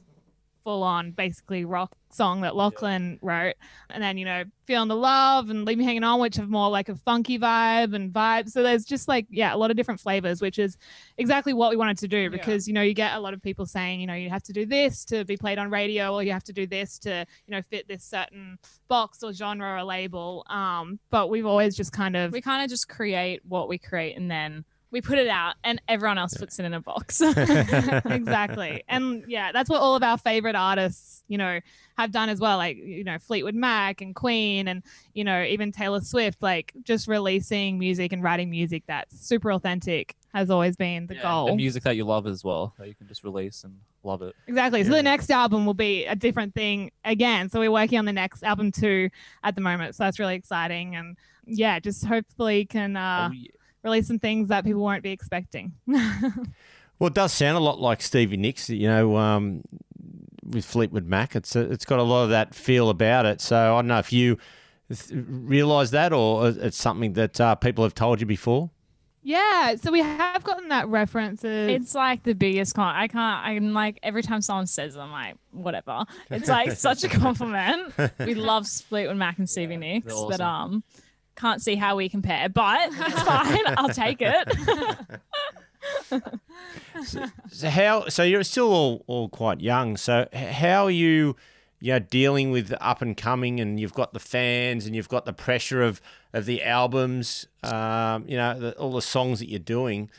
full 0.66 0.82
on 0.82 1.12
basically 1.12 1.64
rock 1.64 1.94
song 2.10 2.40
that 2.40 2.56
Lachlan 2.56 3.20
wrote. 3.22 3.54
And 3.88 4.02
then, 4.02 4.18
you 4.18 4.24
know, 4.24 4.42
Feeling 4.64 4.88
the 4.88 4.96
Love 4.96 5.48
and 5.48 5.64
Leave 5.64 5.78
Me 5.78 5.84
Hanging 5.84 6.02
On, 6.02 6.18
which 6.18 6.34
have 6.34 6.48
more 6.48 6.68
like 6.68 6.88
a 6.88 6.96
funky 6.96 7.38
vibe 7.38 7.94
and 7.94 8.12
vibe. 8.12 8.48
So 8.48 8.64
there's 8.64 8.84
just 8.84 9.06
like, 9.06 9.28
yeah, 9.30 9.54
a 9.54 9.56
lot 9.56 9.70
of 9.70 9.76
different 9.76 10.00
flavors, 10.00 10.42
which 10.42 10.58
is 10.58 10.76
exactly 11.18 11.52
what 11.52 11.70
we 11.70 11.76
wanted 11.76 11.98
to 11.98 12.08
do 12.08 12.30
because, 12.30 12.66
you 12.66 12.74
know, 12.74 12.82
you 12.82 12.94
get 12.94 13.14
a 13.14 13.20
lot 13.20 13.32
of 13.32 13.40
people 13.40 13.64
saying, 13.64 14.00
you 14.00 14.08
know, 14.08 14.14
you 14.14 14.28
have 14.28 14.42
to 14.42 14.52
do 14.52 14.66
this 14.66 15.04
to 15.04 15.24
be 15.24 15.36
played 15.36 15.58
on 15.58 15.70
radio 15.70 16.12
or 16.12 16.24
you 16.24 16.32
have 16.32 16.42
to 16.42 16.52
do 16.52 16.66
this 16.66 16.98
to, 16.98 17.24
you 17.46 17.54
know, 17.54 17.62
fit 17.70 17.86
this 17.86 18.02
certain 18.02 18.58
box 18.88 19.22
or 19.22 19.32
genre 19.32 19.76
or 19.76 19.84
label. 19.84 20.44
Um, 20.50 20.98
but 21.10 21.30
we've 21.30 21.46
always 21.46 21.76
just 21.76 21.92
kind 21.92 22.16
of 22.16 22.32
we 22.32 22.40
kind 22.40 22.64
of 22.64 22.68
just 22.68 22.88
create 22.88 23.40
what 23.44 23.68
we 23.68 23.78
create 23.78 24.16
and 24.16 24.28
then 24.28 24.64
we 24.90 25.00
put 25.00 25.18
it 25.18 25.28
out 25.28 25.54
and 25.64 25.80
everyone 25.88 26.16
else 26.16 26.34
puts 26.34 26.58
it 26.58 26.64
in 26.64 26.72
a 26.72 26.80
box. 26.80 27.20
exactly. 28.04 28.82
And 28.88 29.24
yeah, 29.26 29.52
that's 29.52 29.68
what 29.68 29.80
all 29.80 29.96
of 29.96 30.02
our 30.02 30.16
favorite 30.16 30.54
artists, 30.54 31.24
you 31.28 31.38
know, 31.38 31.60
have 31.98 32.12
done 32.12 32.28
as 32.28 32.40
well. 32.40 32.56
Like, 32.56 32.76
you 32.76 33.04
know, 33.04 33.18
Fleetwood 33.18 33.54
Mac 33.54 34.00
and 34.00 34.14
Queen 34.14 34.68
and, 34.68 34.82
you 35.12 35.24
know, 35.24 35.42
even 35.42 35.72
Taylor 35.72 36.00
Swift, 36.00 36.42
like 36.42 36.72
just 36.84 37.08
releasing 37.08 37.78
music 37.78 38.12
and 38.12 38.22
writing 38.22 38.48
music 38.50 38.84
that's 38.86 39.18
super 39.20 39.52
authentic 39.52 40.14
has 40.32 40.50
always 40.50 40.76
been 40.76 41.06
the 41.06 41.14
Yeah, 41.16 41.22
goal. 41.22 41.48
And 41.48 41.56
music 41.56 41.82
that 41.84 41.96
you 41.96 42.04
love 42.04 42.26
as 42.26 42.44
well, 42.44 42.74
that 42.78 42.88
you 42.88 42.94
can 42.94 43.08
just 43.08 43.24
release 43.24 43.64
and 43.64 43.74
love 44.04 44.22
it. 44.22 44.34
Exactly. 44.46 44.84
So 44.84 44.90
the 44.90 45.02
next 45.02 45.30
album 45.30 45.66
will 45.66 45.74
be 45.74 46.04
a 46.04 46.14
different 46.14 46.54
thing 46.54 46.92
again. 47.04 47.48
So 47.48 47.58
we're 47.58 47.72
working 47.72 47.98
on 47.98 48.04
the 48.04 48.12
next 48.12 48.44
album 48.44 48.70
too 48.70 49.10
at 49.42 49.54
the 49.54 49.60
moment. 49.60 49.94
So 49.96 50.04
that's 50.04 50.18
really 50.18 50.36
exciting. 50.36 50.94
And 50.94 51.16
yeah, 51.46 51.80
just 51.80 52.04
hopefully 52.04 52.66
can 52.66 52.96
uh, 52.96 53.30
Oh, 53.30 53.34
yeah. 53.34 53.50
Release 53.86 54.06
some 54.06 54.18
things 54.18 54.48
that 54.48 54.64
people 54.64 54.82
won't 54.82 55.02
be 55.02 55.10
expecting. 55.12 55.72
Well, 56.98 57.08
it 57.08 57.14
does 57.14 57.30
sound 57.30 57.58
a 57.58 57.60
lot 57.60 57.78
like 57.78 58.00
Stevie 58.00 58.38
Nicks, 58.38 58.70
you 58.70 58.88
know, 58.88 59.18
um, 59.18 59.62
with 60.42 60.64
Fleetwood 60.64 61.04
Mac. 61.04 61.36
It's 61.36 61.54
a, 61.54 61.60
it's 61.70 61.84
got 61.84 61.98
a 61.98 62.02
lot 62.02 62.24
of 62.24 62.30
that 62.30 62.54
feel 62.54 62.88
about 62.88 63.26
it. 63.26 63.42
So 63.42 63.75
I 63.75 63.76
don't 63.76 63.88
know 63.88 63.99
if 63.99 64.14
you 64.14 64.38
th- 64.90 65.11
realise 65.26 65.90
that 65.90 66.14
or 66.14 66.49
it's 66.49 66.78
something 66.78 67.12
that 67.12 67.38
uh, 67.38 67.54
people 67.54 67.84
have 67.84 67.94
told 67.94 68.20
you 68.22 68.26
before. 68.26 68.70
yeah. 69.22 69.75
So 69.76 69.92
we 69.92 70.00
have 70.00 70.42
gotten 70.42 70.70
that 70.70 70.88
references. 70.88 71.68
it's 71.68 71.94
like 71.94 72.22
the 72.22 72.32
biggest 72.32 72.75
con. 72.75 72.96
I 72.96 73.08
can't. 73.08 73.44
I'm 73.44 73.75
like 73.75 73.99
every 74.02 74.22
time 74.22 74.40
someone 74.40 74.66
says, 74.66 74.96
it, 74.96 74.99
I'm 74.99 75.12
like, 75.12 75.34
whatever. 75.50 76.06
It's 76.30 76.49
like 76.49 76.72
such 76.72 77.04
a 77.04 77.08
compliment. 77.11 77.92
We 78.20 78.32
love 78.34 78.66
Fleetwood 78.66 79.18
Mac 79.18 79.37
and 79.37 79.50
Stevie 79.50 79.76
Nicks, 79.76 80.14
they're 80.14 80.28
but 80.28 80.40
um, 80.40 80.82
can't 81.37 81.62
see 81.62 81.76
how 81.76 81.97
we 81.97 82.09
compare. 82.09 82.49
But 82.49 82.88
it's 82.93 83.23
fine. 83.23 83.61
I'll 83.76 83.88
take 83.90 84.19
it. 84.21 84.49
So 87.50 87.69
how? 87.69 88.09
So 88.09 88.23
you're 88.23 88.43
still 88.43 88.73
all, 88.73 89.05
all 89.07 89.28
quite 89.28 89.61
young. 89.61 89.97
So 89.97 90.26
how 90.33 90.85
are 90.87 90.90
you, 90.90 91.37
you 91.81 91.93
know, 91.93 91.99
dealing 91.99 92.50
with 92.50 92.69
the 92.69 92.83
up 92.85 93.02
and 93.02 93.16
coming, 93.16 93.61
and 93.61 93.78
you've 93.78 93.93
got 93.95 94.12
the 94.12 94.19
fans, 94.19 94.87
and 94.87 94.97
you've 94.97 95.09
got 95.09 95.25
the 95.26 95.33
pressure 95.33 95.83
of 95.83 96.00
of 96.33 96.47
the 96.47 96.62
albums, 96.62 97.47
um, 97.62 98.25
you 98.26 98.37
know, 98.37 98.59
the, 98.59 98.73
all 98.78 98.93
the 98.93 99.02
songs 99.02 99.38
that 99.40 99.49
you're 99.49 99.59
doing. 99.59 100.11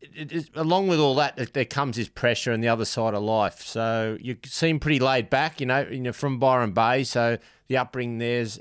It, 0.00 0.32
it, 0.32 0.50
along 0.54 0.88
with 0.88 0.98
all 0.98 1.14
that, 1.16 1.36
there- 1.36 1.46
there 1.46 1.64
comes 1.66 1.96
this 1.96 2.08
pressure 2.08 2.50
and 2.52 2.64
the 2.64 2.68
other 2.68 2.86
side 2.86 3.14
of 3.14 3.22
life. 3.22 3.60
So 3.62 4.16
you 4.20 4.36
seem 4.46 4.80
pretty 4.80 4.98
laid 4.98 5.28
back, 5.30 5.60
you 5.60 5.66
know, 5.66 5.80
you 5.90 6.00
know, 6.00 6.12
from 6.12 6.38
Byron 6.38 6.72
Bay. 6.72 7.04
So 7.04 7.36
the 7.68 7.76
upbringing 7.76 8.18
there's 8.18 8.58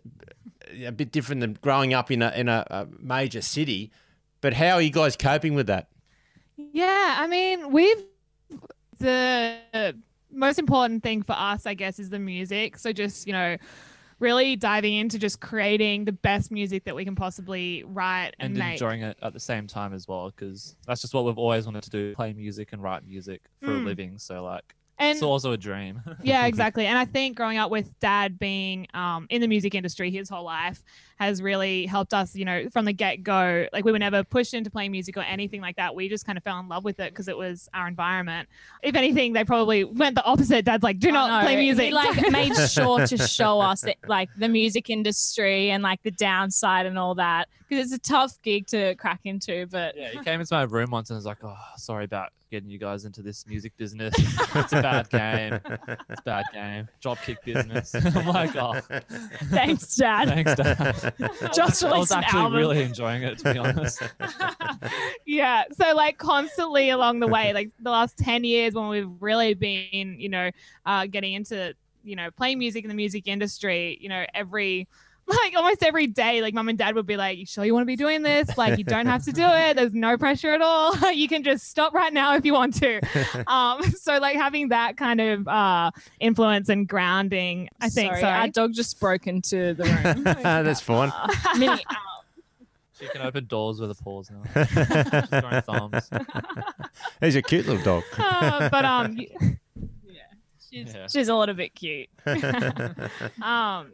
a 0.86 0.92
bit 0.92 1.12
different 1.12 1.42
than 1.42 1.58
growing 1.62 1.94
up 1.94 2.12
in 2.12 2.22
a 2.22 2.32
in 2.36 2.48
a, 2.50 2.66
a 2.70 2.88
major 3.00 3.42
city. 3.42 3.92
But 4.42 4.54
how 4.54 4.76
are 4.76 4.82
you 4.82 4.92
guys 4.92 5.16
coping 5.18 5.54
with 5.54 5.68
that? 5.68 5.90
Yeah, 6.58 7.16
I 7.20 7.28
mean, 7.28 7.72
we've 7.72 8.04
the 9.00 9.96
most 10.32 10.60
important 10.60 11.04
thing 11.04 11.24
for 11.24 11.34
us, 11.34 11.66
I 11.66 11.74
guess, 11.74 12.00
is 12.00 12.10
the 12.10 12.20
music. 12.20 12.78
So 12.78 12.92
just, 12.94 13.26
you 13.28 13.34
know, 13.34 13.58
really 14.20 14.56
diving 14.56 14.94
into 14.96 15.18
just 15.18 15.40
creating 15.40 16.06
the 16.06 16.12
best 16.12 16.52
music 16.52 16.84
that 16.84 16.96
we 16.96 17.06
can 17.06 17.16
possibly 17.16 17.84
write 17.88 18.32
and, 18.40 18.52
and 18.52 18.58
make. 18.58 18.74
enjoying 18.74 19.02
it 19.02 19.18
at 19.22 19.34
the 19.34 19.40
same 19.40 19.66
time 19.68 19.94
as 19.94 20.08
well 20.08 20.30
because 20.30 20.76
that's 20.86 21.02
just 21.02 21.14
what 21.14 21.24
we've 21.26 21.38
always 21.38 21.66
wanted 21.66 21.84
to 21.84 21.90
do 21.90 22.14
play 22.16 22.34
music 22.34 22.74
and 22.74 22.84
write 22.84 23.06
music 23.06 23.42
for 23.62 23.70
Mm. 23.70 23.82
a 23.82 23.86
living 23.86 24.18
so 24.18 24.44
like 24.44 24.76
And 25.00 25.14
It's 25.16 25.24
also 25.24 25.54
a 25.54 25.58
dream. 25.58 26.02
yeah, 26.22 26.46
exactly. 26.48 26.86
And 26.86 26.98
I 26.98 27.06
think 27.06 27.38
growing 27.38 27.58
up 27.58 27.72
with 27.72 27.98
dad 28.00 28.38
being 28.38 28.88
um, 28.94 29.28
in 29.30 29.42
the 29.42 29.48
music 29.48 29.74
industry 29.74 30.12
his 30.12 30.30
whole 30.30 30.44
life 30.44 30.84
has 31.20 31.42
really 31.42 31.86
helped 31.86 32.14
us, 32.14 32.34
you 32.34 32.46
know, 32.46 32.70
from 32.72 32.86
the 32.86 32.94
get 32.94 33.24
go. 33.24 33.68
Like 33.74 33.84
we 33.84 33.92
were 33.92 34.00
never 34.00 34.24
pushed 34.24 34.54
into 34.54 34.70
playing 34.70 34.92
music 34.92 35.18
or 35.18 35.22
anything 35.22 35.60
like 35.60 35.76
that. 35.76 35.94
We 35.94 36.08
just 36.08 36.26
kind 36.26 36.38
of 36.38 36.44
fell 36.46 36.60
in 36.60 36.70
love 36.70 36.86
with 36.86 37.00
it 37.02 37.12
because 37.12 37.28
it 37.28 37.38
was 37.38 37.68
our 37.74 37.88
environment. 37.88 38.48
If 38.82 38.96
anything, 38.96 39.34
they 39.34 39.44
probably 39.44 39.84
went 39.84 40.16
the 40.16 40.24
opposite. 40.24 40.64
Dad's 40.64 40.84
like, 40.84 41.00
do 41.00 41.10
I 41.10 41.12
not 41.12 41.42
know, 41.42 41.46
play 41.46 41.58
music. 41.58 41.86
He 41.88 41.92
like 41.92 42.32
made 42.32 42.56
sure 42.70 43.06
to 43.06 43.18
show 43.18 43.60
us 43.60 43.82
that, 43.82 43.98
like 44.08 44.30
the 44.38 44.48
music 44.48 44.90
industry 44.90 45.72
and 45.72 45.84
like 45.84 46.02
the 46.04 46.12
downside 46.12 46.86
and 46.86 46.98
all 46.98 47.16
that 47.16 47.50
because 47.70 47.92
it's 47.92 48.08
a 48.08 48.12
tough 48.12 48.42
gig 48.42 48.68
to 48.68 48.96
crack 48.96 49.22
into. 49.26 49.68
But 49.68 49.96
Yeah, 49.96 50.10
he 50.10 50.20
came 50.20 50.40
into 50.40 50.54
my 50.54 50.64
room 50.64 50.92
once 50.92 51.10
and 51.10 51.18
was 51.18 51.26
like, 51.26 51.44
"Oh, 51.44 51.56
sorry 51.78 52.06
about 52.06 52.32
getting 52.52 52.70
you 52.70 52.80
guys 52.80 53.06
into 53.06 53.22
this 53.22 53.46
music 53.46 53.74
business. 53.78 54.14
it's 54.18 54.74
a 54.74 54.82
bad 54.82 55.10
game. 55.10 55.60
It's 56.10 56.22
a 56.22 56.24
bad 56.26 56.46
game. 56.54 56.88
Dropkick 57.04 57.38
business." 57.46 57.94
I'm 58.16 58.28
like, 58.28 58.56
"Oh, 58.56 58.80
thanks, 59.46 59.96
Dad. 59.96 60.28
thanks, 60.30 60.56
Dad." 60.56 61.09
Just 61.54 61.84
I 61.84 61.98
was 61.98 62.12
actually 62.12 62.42
album. 62.42 62.58
really 62.58 62.82
enjoying 62.82 63.24
it, 63.24 63.40
to 63.40 63.54
be 63.54 63.60
honest. 63.60 64.02
yeah. 65.26 65.64
So 65.72 65.94
like 65.94 66.18
constantly 66.18 66.90
along 66.90 67.20
the 67.20 67.28
way, 67.28 67.54
like 67.54 67.72
the 67.80 67.92
last 67.92 68.18
10 68.18 68.44
years 68.44 68.74
when 68.74 68.88
we've 68.90 69.10
really 69.20 69.54
been, 69.54 70.20
you 70.20 70.30
know, 70.30 70.52
uh, 70.86 71.06
getting 71.06 71.34
into, 71.34 71.74
you 72.04 72.16
know, 72.16 72.30
playing 72.32 72.60
music 72.60 72.84
in 72.84 72.90
the 72.90 72.96
music 72.96 73.28
industry, 73.28 73.98
you 74.02 74.10
know, 74.10 74.26
every 74.34 74.88
like 75.30 75.56
almost 75.56 75.84
every 75.84 76.08
day, 76.08 76.42
like 76.42 76.54
mom 76.54 76.70
and 76.70 76.78
dad 76.78 76.96
would 76.96 77.06
be 77.06 77.18
like, 77.18 77.38
You 77.38 77.46
sure 77.46 77.64
you 77.66 77.74
want 77.74 77.84
to 77.84 77.88
be 77.88 77.96
doing 77.96 78.22
this? 78.24 78.58
Like 78.58 78.78
you 78.78 78.84
don't 78.84 79.06
have 79.06 79.24
to 79.26 79.32
do 79.32 79.44
it. 79.46 79.76
There's 79.78 79.94
no 79.94 80.18
pressure 80.18 80.52
at 80.54 80.62
all. 80.62 80.96
you 81.12 81.28
can 81.28 81.44
just 81.44 81.70
stop 81.70 81.94
right 81.94 82.12
now 82.14 82.36
if 82.36 82.46
you 82.46 82.54
want 82.54 82.76
to. 82.82 83.00
Um, 83.48 83.82
so 83.84 84.18
like 84.20 84.36
having 84.36 84.70
that 84.70 84.98
kind 84.98 85.20
of 85.22 85.48
uh 85.48 85.92
influence 86.20 86.70
and 86.70 86.88
grounding, 86.88 87.70
I 87.80 87.90
think 87.90 88.12
sorry, 88.12 88.22
so. 88.22 88.28
our 88.28 88.48
dog 88.50 88.74
just 88.74 89.00
broke 89.00 89.28
into 89.28 89.74
the 89.74 89.84
room. 89.86 90.24
That's 90.44 90.82
fine. 90.82 91.12
Uh, 91.16 91.28
mini, 91.58 91.84
She 93.00 93.08
can 93.08 93.22
open 93.22 93.46
doors 93.46 93.80
with 93.80 93.90
her 93.90 94.04
paws 94.04 94.30
now. 94.30 94.44
She's 94.66 95.30
throwing 95.30 95.62
thumbs. 95.62 96.10
He's 97.22 97.36
a 97.36 97.42
cute 97.42 97.66
little 97.66 97.82
dog. 97.84 98.04
Uh, 98.18 98.70
but 98.70 98.86
um 98.86 99.16
y- 99.18 99.28
yeah, 99.42 99.50
she's, 100.72 100.94
Yeah. 100.94 101.08
she's 101.08 101.28
a 101.28 101.36
little 101.36 101.56
bit 101.56 101.74
cute. 101.76 102.08
um 103.42 103.92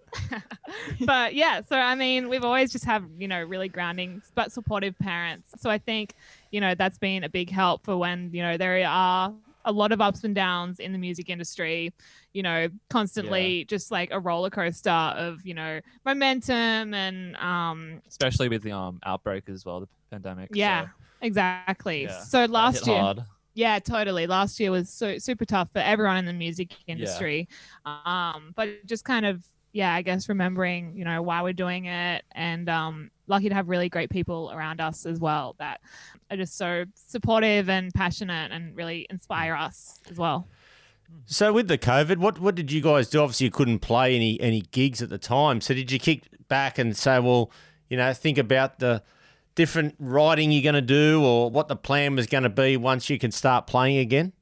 but 1.06 1.34
yeah 1.36 1.62
so 1.62 1.76
i 1.76 1.96
mean 1.96 2.30
we've 2.30 2.44
always 2.44 2.72
just 2.72 2.86
have 2.86 3.04
you 3.18 3.28
know 3.28 3.42
really 3.44 3.70
grounding 3.70 4.22
but 4.36 4.52
supportive 4.52 4.98
parents 5.00 5.52
so 5.58 5.70
i 5.70 5.78
think 5.78 6.14
you 6.52 6.62
know 6.62 6.74
that's 6.76 6.98
been 6.98 7.24
a 7.24 7.30
big 7.30 7.50
help 7.50 7.84
for 7.86 7.98
when 7.98 8.30
you 8.34 8.42
know 8.42 8.58
there 8.58 8.86
are 8.88 9.34
a 9.68 9.72
lot 9.72 9.92
of 9.92 10.00
ups 10.00 10.24
and 10.24 10.36
downs 10.36 10.80
in 10.80 10.92
the 10.92 10.98
music 11.00 11.30
industry 11.30 11.92
you 12.34 12.44
know 12.44 12.68
constantly 12.90 13.66
just 13.66 13.92
like 13.92 14.10
a 14.12 14.20
roller 14.20 14.50
coaster 14.50 14.90
of 14.92 15.44
you 15.46 15.54
know 15.54 15.80
momentum 16.06 16.94
and 16.94 17.36
um 17.38 18.02
Especially 18.08 18.48
with 18.50 18.62
the 18.64 18.72
um 18.72 19.00
outbreak 19.06 19.50
as 19.50 19.66
well, 19.66 19.80
the 19.80 19.88
pandemic. 20.12 20.50
yeah 20.54 20.84
so 20.86 20.90
exactly 21.22 22.04
Yeah, 22.04 22.20
so 22.24 22.46
last 22.46 22.86
year 22.86 22.96
hard. 23.02 23.24
Yeah, 23.56 23.80
totally. 23.80 24.28
Last 24.28 24.60
year 24.60 24.70
was 24.70 24.90
so 24.90 25.18
super 25.18 25.46
tough 25.46 25.70
for 25.72 25.80
everyone 25.80 26.18
in 26.18 26.26
the 26.26 26.34
music 26.34 26.74
industry. 26.88 27.48
Um, 27.86 28.54
but 28.56 28.70
just 28.86 29.04
kind 29.04 29.26
of 29.26 29.44
yeah, 29.72 29.94
I 29.94 30.04
guess 30.04 30.30
remembering, 30.30 30.96
you 30.96 31.04
know, 31.04 31.22
why 31.22 31.42
we're 31.42 31.52
doing 31.52 31.86
it 31.86 32.24
and 32.32 32.70
um 32.70 33.12
lucky 33.28 33.50
to 33.50 33.56
have 33.56 33.68
really 33.68 33.90
great 33.90 34.10
people 34.10 34.52
around 34.54 34.80
us 34.80 35.06
as 35.06 35.20
well 35.20 35.56
that 35.58 35.82
are 36.30 36.38
just 36.38 36.58
so 36.58 36.86
supportive 36.94 37.70
and 37.70 37.94
passionate 37.94 38.52
and 38.52 38.76
really 38.76 39.08
inspire 39.10 39.56
us 39.56 40.00
as 40.10 40.18
well. 40.18 40.48
So 41.26 41.52
with 41.52 41.68
the 41.68 41.78
COVID, 41.78 42.18
what 42.18 42.40
what 42.40 42.56
did 42.56 42.72
you 42.72 42.82
guys 42.82 43.10
do? 43.10 43.22
Obviously, 43.22 43.46
you 43.46 43.52
couldn't 43.52 43.80
play 43.80 44.16
any 44.16 44.40
any 44.42 44.62
gigs 44.62 45.02
at 45.02 45.10
the 45.10 45.18
time. 45.18 45.62
So 45.62 45.74
did 45.74 45.92
you 45.92 46.00
kick 46.00 46.24
back 46.48 46.78
and 46.78 46.96
say, 46.96 47.20
well, 47.20 47.52
you 47.90 47.98
know, 47.98 48.14
think 48.14 48.38
about 48.38 48.80
the 48.80 49.04
different 49.56 49.96
writing 50.00 50.52
you're 50.52 50.64
going 50.64 50.76
to 50.76 50.82
do, 50.82 51.24
or 51.24 51.50
what 51.50 51.68
the 51.68 51.76
plan 51.76 52.16
was 52.16 52.28
going 52.28 52.44
to 52.44 52.50
be 52.50 52.78
once 52.78 53.10
you 53.10 53.18
can 53.18 53.32
start 53.32 53.68
playing 53.68 53.98
again? 53.98 54.34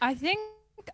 I 0.00 0.14
think 0.14 0.40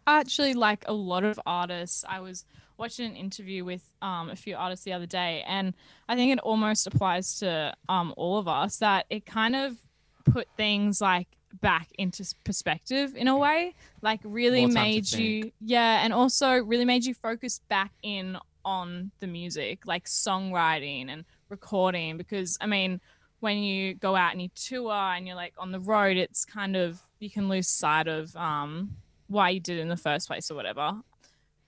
actually, 0.06 0.54
like 0.54 0.84
a 0.88 0.92
lot 0.92 1.24
of 1.24 1.38
artists, 1.46 2.04
I 2.08 2.20
was 2.20 2.44
watching 2.78 3.06
an 3.06 3.16
interview 3.16 3.64
with 3.64 3.82
um, 4.02 4.30
a 4.30 4.36
few 4.36 4.56
artists 4.56 4.84
the 4.84 4.92
other 4.92 5.06
day, 5.06 5.44
and 5.46 5.74
I 6.08 6.16
think 6.16 6.32
it 6.32 6.38
almost 6.40 6.86
applies 6.86 7.38
to 7.38 7.74
um, 7.88 8.12
all 8.16 8.38
of 8.38 8.48
us 8.48 8.78
that 8.78 9.06
it 9.10 9.24
kind 9.24 9.56
of 9.56 9.76
put 10.24 10.48
things 10.56 11.00
like 11.00 11.28
back 11.60 11.88
into 11.98 12.24
perspective 12.44 13.14
in 13.14 13.28
a 13.28 13.36
way, 13.36 13.74
like 14.02 14.20
really 14.24 14.66
More 14.66 14.68
time 14.68 14.74
to 14.74 14.80
made 14.82 15.12
you, 15.12 15.52
yeah, 15.60 16.04
and 16.04 16.12
also 16.12 16.50
really 16.52 16.84
made 16.84 17.04
you 17.04 17.14
focus 17.14 17.60
back 17.68 17.92
in 18.02 18.36
on 18.64 19.12
the 19.20 19.26
music, 19.26 19.86
like 19.86 20.04
songwriting 20.06 21.08
and 21.08 21.24
recording, 21.48 22.16
because 22.16 22.58
I 22.60 22.66
mean, 22.66 23.00
when 23.40 23.58
you 23.58 23.94
go 23.94 24.16
out 24.16 24.32
and 24.32 24.42
you 24.42 24.48
tour 24.54 24.92
and 24.92 25.26
you're 25.26 25.36
like 25.36 25.54
on 25.58 25.72
the 25.72 25.80
road, 25.80 26.16
it's 26.16 26.44
kind 26.44 26.76
of 26.76 27.02
you 27.18 27.30
can 27.30 27.48
lose 27.48 27.68
sight 27.68 28.08
of 28.08 28.34
um, 28.36 28.96
why 29.28 29.50
you 29.50 29.60
did 29.60 29.78
it 29.78 29.82
in 29.82 29.88
the 29.88 29.96
first 29.96 30.26
place 30.26 30.50
or 30.50 30.54
whatever. 30.54 30.92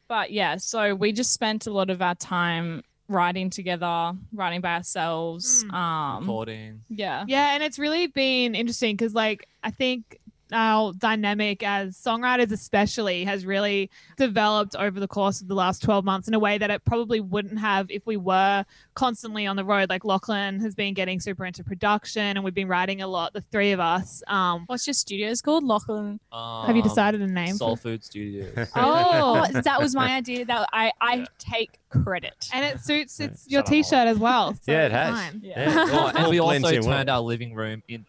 But 0.09 0.31
yeah, 0.31 0.57
so 0.57 0.95
we 0.95 1.13
just 1.13 1.33
spent 1.33 1.67
a 1.67 1.71
lot 1.71 1.91
of 1.91 2.01
our 2.01 2.15
time 2.15 2.83
writing 3.09 3.51
together, 3.51 4.13
writing 4.33 4.61
by 4.61 4.77
ourselves. 4.77 5.65
Mm. 5.65 5.75
Um, 5.75 6.23
Recording. 6.25 6.81
yeah, 6.89 7.25
Yeah, 7.27 7.55
and 7.55 7.63
it's 7.63 7.79
really 7.79 8.07
been 8.07 8.55
interesting 8.55 8.97
because, 8.97 9.15
like, 9.15 9.49
I 9.63 9.71
think 9.71 10.19
our 10.53 10.93
dynamic 10.95 11.63
as 11.63 11.97
songwriters, 11.97 12.53
especially, 12.53 13.25
has 13.25 13.45
really 13.47 13.91
developed 14.17 14.75
over 14.77 14.99
the 15.01 15.09
course 15.09 15.41
of 15.41 15.49
the 15.49 15.55
last 15.55 15.83
12 15.83 16.05
months 16.05 16.29
in 16.29 16.35
a 16.35 16.39
way 16.39 16.59
that 16.59 16.71
it 16.71 16.85
probably 16.85 17.21
wouldn't 17.21 17.59
have 17.59 17.91
if 17.91 18.07
we 18.07 18.17
were 18.17 18.65
constantly 18.95 19.47
on 19.47 19.57
the 19.57 19.65
road. 19.65 19.89
Like, 19.89 20.05
Lachlan 20.05 20.61
has 20.61 20.75
been 20.75 20.95
getting 20.95 21.21
super 21.21 21.45
into 21.45 21.63
production, 21.65 22.23
and 22.23 22.45
we've 22.45 22.55
been 22.55 22.69
writing 22.69 23.03
a 23.03 23.07
lot, 23.07 23.33
the 23.33 23.41
three 23.41 23.73
of 23.73 23.81
us. 23.81 24.23
Um, 24.27 24.65
what's 24.67 24.87
your 24.87 24.95
studio's 24.95 25.41
called? 25.41 25.65
Lachlan. 25.65 26.21
have 26.33 26.75
you 26.77 26.83
Um, 26.83 26.89
decided 26.89 27.21
a 27.23 27.27
name? 27.27 27.55
Soul 27.57 27.77
For- 27.77 27.83
Food 27.83 28.05
Studios. 28.05 28.69
Oh, 28.75 29.47
that 29.53 29.81
was 29.81 29.95
my 29.95 30.15
idea. 30.15 30.45
That 30.45 30.69
I 30.73 30.93
I 31.01 31.27
take 31.39 31.79
credit. 31.91 32.49
and 32.53 32.65
it 32.65 32.81
suits 32.81 33.19
it's 33.21 33.47
your 33.49 33.63
t-shirt 33.63 34.07
as 34.09 34.19
well. 34.19 34.55
so 34.55 34.73
Yeah, 34.73 34.87
it 34.87 34.93
has. 34.93 35.15
fine. 35.15 35.41
Yeah. 35.45 35.87
Oh, 35.91 36.13
and 36.15 36.29
we 36.29 36.39
also 36.39 36.61
blends 36.61 36.87
well. 36.87 36.97
turned 36.97 37.11
our 37.11 37.21
living 37.21 37.55
room 37.55 37.83
in. 37.89 38.07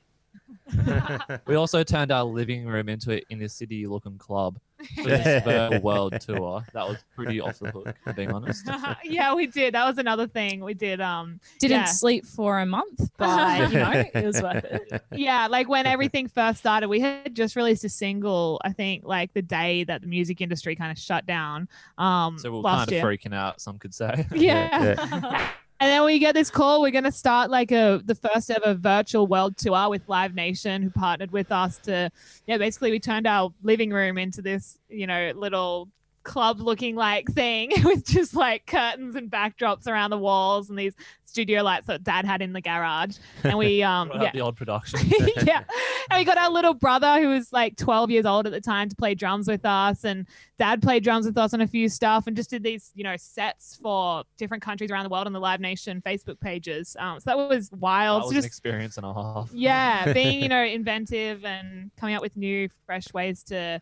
we 1.48 1.56
also 1.56 1.84
turned 1.84 2.12
our 2.12 2.24
living 2.24 2.66
room 2.66 2.90
into 2.90 3.12
an 3.12 3.22
inner 3.30 3.48
city 3.48 3.88
looking 3.88 4.18
club 4.18 4.60
for 4.96 5.04
this 5.04 5.44
Virtual 5.44 5.82
world 5.84 6.20
tour. 6.22 6.64
That 6.74 6.88
was 6.88 6.98
pretty 7.16 7.42
off 7.42 7.60
the 7.60 7.70
hook, 7.72 7.96
to 8.08 8.14
being 8.14 8.32
honest. 8.32 8.68
yeah, 9.04 9.34
we 9.34 9.48
did. 9.48 9.74
That 9.74 9.86
was 9.88 9.98
another 9.98 10.28
thing 10.28 10.64
we 10.64 10.74
did. 10.74 11.02
Um, 11.02 11.40
Didn't 11.60 11.78
Yeah. 11.80 11.86
sleep 11.86 12.26
for 12.26 12.60
a 12.60 12.66
month, 12.66 13.10
but 13.18 13.72
you 13.72 13.78
know 13.80 13.92
it 14.14 14.26
was 14.26 14.42
worth 14.42 14.64
it. 14.64 15.04
yeah, 15.12 15.48
like 15.48 15.68
when 15.68 15.86
everything 15.86 16.28
first 16.28 16.60
started, 16.60 16.88
we 16.88 17.00
had 17.02 17.36
just 17.36 17.56
released 17.56 17.84
a 17.84 17.90
single. 17.90 18.62
I 18.64 18.72
think 18.72 19.04
like 19.06 19.34
the 19.34 19.42
day 19.42 19.84
that 19.86 20.02
the 20.02 20.08
music 20.08 20.40
industry 20.42 20.76
kind 20.76 20.92
of 20.92 20.98
shut 20.98 21.26
down. 21.26 21.68
Um, 21.98 22.38
So 22.40 22.50
we 22.52 22.58
were 22.58 22.64
last 22.64 22.90
kind 22.90 22.90
of 22.90 22.94
year. 22.94 23.04
freaking 23.06 23.36
out, 23.36 23.60
some 23.62 23.78
could 23.80 23.94
say. 23.94 24.26
Yeah. 24.34 25.50
And 25.82 25.90
then 25.90 26.04
we 26.04 26.20
get 26.20 26.36
this 26.36 26.50
call. 26.50 26.82
We're 26.82 26.92
gonna 26.92 27.12
start 27.12 27.50
like 27.50 27.72
a 27.72 28.02
the 28.04 28.16
first 28.16 28.52
ever 28.52 28.74
virtual 28.74 29.28
world 29.28 29.56
tour 29.56 29.90
with 29.90 30.02
Live 30.10 30.36
Nation, 30.36 30.82
who 30.82 30.90
partnered 30.90 31.32
with 31.32 31.52
us 31.54 31.78
to, 31.80 32.12
yeah, 32.48 32.58
basically 32.58 32.92
we 32.92 33.00
turned 33.00 33.26
our 33.26 33.54
living 33.64 33.92
room 33.92 34.18
into 34.18 34.42
this, 34.42 34.78
you 34.90 35.08
know, 35.08 35.32
little 35.36 35.88
club 36.30 36.62
looking 36.62 36.96
like 36.96 37.28
thing 37.34 37.72
with 37.84 38.06
just 38.06 38.36
like 38.36 38.68
curtains 38.68 39.16
and 39.16 39.32
backdrops 39.32 39.88
around 39.88 40.12
the 40.12 40.18
walls 40.18 40.70
and 40.70 40.78
these 40.78 40.94
studio 41.26 41.64
lights 41.64 41.88
that 41.88 42.04
Dad 42.04 42.24
had 42.24 42.42
in 42.44 42.54
the 42.54 42.62
garage. 42.62 43.18
And 43.44 43.58
we, 43.58 43.82
um, 43.94 44.12
yeah, 44.14 44.32
the 44.32 44.42
odd 44.42 44.56
production. 44.56 45.00
yeah. 45.44 45.64
And 46.12 46.20
we 46.20 46.26
got 46.26 46.38
our 46.38 46.52
little 46.52 46.76
brother 46.76 47.20
who 47.20 47.30
was 47.30 47.52
like 47.52 47.78
12 47.78 48.12
years 48.12 48.26
old 48.28 48.46
at 48.46 48.52
the 48.52 48.62
time 48.62 48.90
to 48.90 48.96
play 48.96 49.16
drums 49.16 49.48
with 49.48 49.66
us. 49.66 50.04
And 50.04 50.28
dad 50.60 50.84
played 50.84 51.04
drums 51.04 51.26
with 51.26 51.38
us 51.38 51.54
on 51.56 51.62
a 51.62 51.68
few 51.68 51.90
stuff 51.90 52.28
and 52.28 52.36
just 52.36 52.52
did 52.52 52.62
these, 52.62 52.92
you 52.94 53.04
know, 53.04 53.16
sets 53.18 53.80
for 53.82 54.24
different 54.38 54.62
countries 54.62 54.92
around 54.92 55.06
the 55.06 55.10
world 55.10 55.26
on 55.26 55.34
the 55.34 55.40
Live 55.40 55.60
Nation 55.60 56.00
Facebook 56.06 56.40
pages. 56.40 56.96
Um, 57.00 57.20
so 57.20 57.24
that 57.26 57.38
was 57.38 57.72
wild. 57.72 58.22
That 58.22 58.26
So 58.26 58.28
was 58.28 58.36
an 58.36 58.38
just, 58.38 58.48
experience 58.48 58.98
and 58.98 59.06
a 59.06 59.14
half. 59.14 59.50
yeah, 59.52 60.14
being, 60.14 60.42
you 60.42 60.50
know, 60.50 60.64
inventive 60.64 61.44
and 61.44 61.90
coming 61.98 62.14
up 62.14 62.22
with 62.22 62.38
new, 62.38 62.70
fresh 62.86 63.12
ways 63.14 63.42
to 63.46 63.82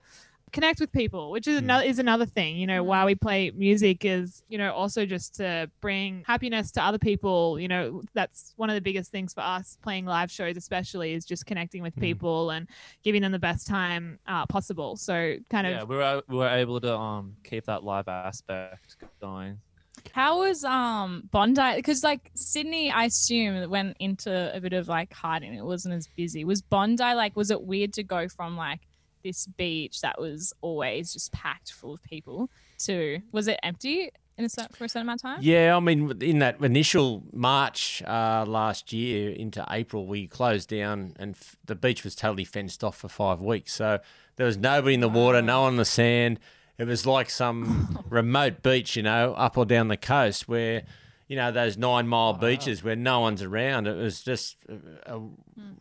connect 0.53 0.79
with 0.79 0.91
people 0.91 1.29
which 1.31 1.47
is 1.47 1.57
Hmm. 1.59 1.65
another 1.65 1.83
is 1.85 1.99
another 1.99 2.25
thing 2.25 2.55
you 2.57 2.65
know 2.65 2.81
why 2.83 3.03
we 3.05 3.15
play 3.15 3.51
music 3.51 4.05
is 4.05 4.43
you 4.47 4.57
know 4.57 4.71
also 4.71 5.05
just 5.05 5.35
to 5.35 5.69
bring 5.81 6.23
happiness 6.25 6.71
to 6.71 6.81
other 6.81 6.97
people 6.97 7.59
you 7.59 7.67
know 7.67 8.01
that's 8.13 8.53
one 8.55 8.69
of 8.69 8.75
the 8.75 8.81
biggest 8.81 9.11
things 9.11 9.33
for 9.33 9.41
us 9.41 9.77
playing 9.83 10.05
live 10.05 10.31
shows 10.31 10.55
especially 10.57 11.13
is 11.13 11.25
just 11.25 11.45
connecting 11.45 11.81
with 11.83 11.93
Hmm. 11.95 12.01
people 12.01 12.49
and 12.51 12.67
giving 13.03 13.21
them 13.21 13.31
the 13.31 13.39
best 13.39 13.67
time 13.67 14.19
uh, 14.27 14.45
possible 14.45 14.95
so 14.95 15.35
kind 15.49 15.67
of 15.67 15.73
Yeah, 15.73 15.83
we 15.83 15.95
were 15.97 16.23
we 16.29 16.35
were 16.37 16.49
able 16.49 16.79
to 16.81 16.95
um 16.97 17.35
keep 17.43 17.65
that 17.65 17.83
live 17.83 18.07
aspect 18.07 18.95
going. 19.21 19.59
How 20.13 20.39
was 20.39 20.63
um 20.63 21.27
Bondi? 21.31 21.75
Because 21.75 22.03
like 22.03 22.31
Sydney, 22.35 22.91
I 22.91 23.05
assume 23.05 23.69
went 23.69 23.97
into 23.99 24.55
a 24.55 24.61
bit 24.61 24.73
of 24.73 24.87
like 24.87 25.11
hiding. 25.11 25.53
It 25.55 25.65
wasn't 25.65 25.95
as 25.95 26.07
busy. 26.15 26.45
Was 26.45 26.61
Bondi 26.61 27.03
like? 27.03 27.35
Was 27.35 27.51
it 27.51 27.61
weird 27.61 27.93
to 27.93 28.03
go 28.03 28.27
from 28.29 28.55
like 28.55 28.81
this 29.27 29.45
beach 29.45 30.01
that 30.01 30.19
was 30.19 30.53
always 30.61 31.13
just 31.13 31.31
packed 31.33 31.73
full 31.73 31.93
of 31.93 32.01
people 32.03 32.49
to 32.79 33.19
was 33.31 33.47
it 33.47 33.59
empty 33.61 34.09
in 34.37 34.45
a 34.45 34.49
certain, 34.49 34.73
for 34.75 34.85
a 34.85 34.89
certain 34.89 35.07
amount 35.07 35.19
of 35.19 35.21
time? 35.23 35.39
Yeah, 35.41 35.75
I 35.75 35.79
mean, 35.79 36.21
in 36.21 36.39
that 36.39 36.61
initial 36.61 37.23
March 37.33 38.03
uh, 38.05 38.45
last 38.47 38.93
year 38.93 39.31
into 39.31 39.65
April, 39.69 40.05
we 40.05 40.27
closed 40.27 40.69
down 40.69 41.13
and 41.17 41.35
f- 41.35 41.57
the 41.65 41.75
beach 41.75 42.03
was 42.03 42.15
totally 42.15 42.45
fenced 42.45 42.83
off 42.83 42.97
for 42.97 43.09
five 43.09 43.41
weeks. 43.41 43.73
So 43.73 43.99
there 44.35 44.45
was 44.45 44.57
nobody 44.57 44.93
in 44.93 44.99
the 44.99 45.09
water, 45.09 45.41
no 45.41 45.61
one 45.61 45.73
on 45.73 45.77
the 45.77 45.85
sand. 45.85 46.39
It 46.77 46.85
was 46.85 47.05
like 47.05 47.29
some 47.29 48.05
remote 48.09 48.61
beach, 48.61 48.95
you 48.95 49.01
know, 49.03 49.33
up 49.33 49.57
or 49.57 49.65
down 49.65 49.87
the 49.87 49.97
coast 49.97 50.47
where, 50.47 50.83
you 51.27 51.35
know, 51.35 51.51
those 51.51 51.77
nine 51.77 52.07
mile 52.07 52.33
beaches 52.33 52.83
where 52.83 52.95
no 52.95 53.19
one's 53.19 53.41
around. 53.43 53.87
It 53.87 53.95
was 53.97 54.21
just 54.23 54.57
a, 54.69 55.15
a 55.17 55.21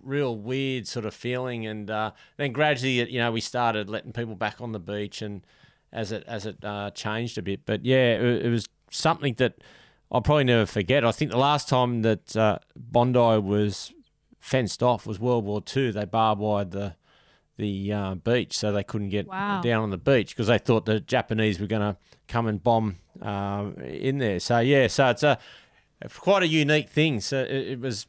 real 0.02 0.36
weird 0.36 0.86
sort 0.88 1.06
of 1.06 1.14
feeling. 1.14 1.66
And 1.66 1.90
uh, 1.90 2.10
then 2.36 2.52
gradually, 2.52 3.08
you 3.10 3.18
know, 3.20 3.30
we 3.30 3.40
started 3.40 3.88
letting 3.88 4.12
people 4.12 4.34
back 4.34 4.60
on 4.60 4.72
the 4.72 4.80
beach 4.80 5.22
and 5.22 5.42
as 5.92 6.10
it 6.12 6.24
as 6.26 6.46
it 6.46 6.64
uh, 6.64 6.90
changed 6.90 7.38
a 7.38 7.42
bit. 7.42 7.60
But 7.64 7.84
yeah, 7.84 8.14
it, 8.16 8.46
it 8.46 8.50
was 8.50 8.68
something 8.90 9.34
that 9.34 9.54
I'll 10.10 10.20
probably 10.20 10.44
never 10.44 10.66
forget. 10.66 11.04
I 11.04 11.12
think 11.12 11.30
the 11.30 11.38
last 11.38 11.68
time 11.68 12.02
that 12.02 12.36
uh, 12.36 12.58
Bondi 12.76 13.38
was 13.40 13.92
fenced 14.40 14.82
off 14.82 15.06
was 15.06 15.18
World 15.20 15.44
War 15.44 15.60
Two. 15.60 15.92
They 15.92 16.04
barbed 16.04 16.40
wired 16.40 16.72
the 16.72 16.96
the 17.56 17.92
uh, 17.92 18.14
beach 18.16 18.58
so 18.58 18.70
they 18.70 18.84
couldn't 18.84 19.08
get 19.08 19.26
Wow. 19.26 19.62
down 19.62 19.82
on 19.82 19.90
the 19.90 19.96
beach 19.96 20.30
because 20.34 20.48
they 20.48 20.58
thought 20.58 20.84
the 20.84 21.00
Japanese 21.00 21.58
were 21.58 21.66
going 21.66 21.80
to 21.80 21.96
come 22.28 22.46
and 22.46 22.62
bomb 22.62 22.96
uh, 23.23 23.70
in 23.82 24.18
there. 24.18 24.40
So 24.40 24.58
yeah, 24.58 24.87
so 24.87 25.08
it's 25.08 25.23
a 25.23 25.38
quite 26.18 26.42
a 26.42 26.49
unique 26.49 26.88
thing. 26.88 27.20
So 27.20 27.38
it, 27.38 27.50
it 27.50 27.80
was 27.80 28.06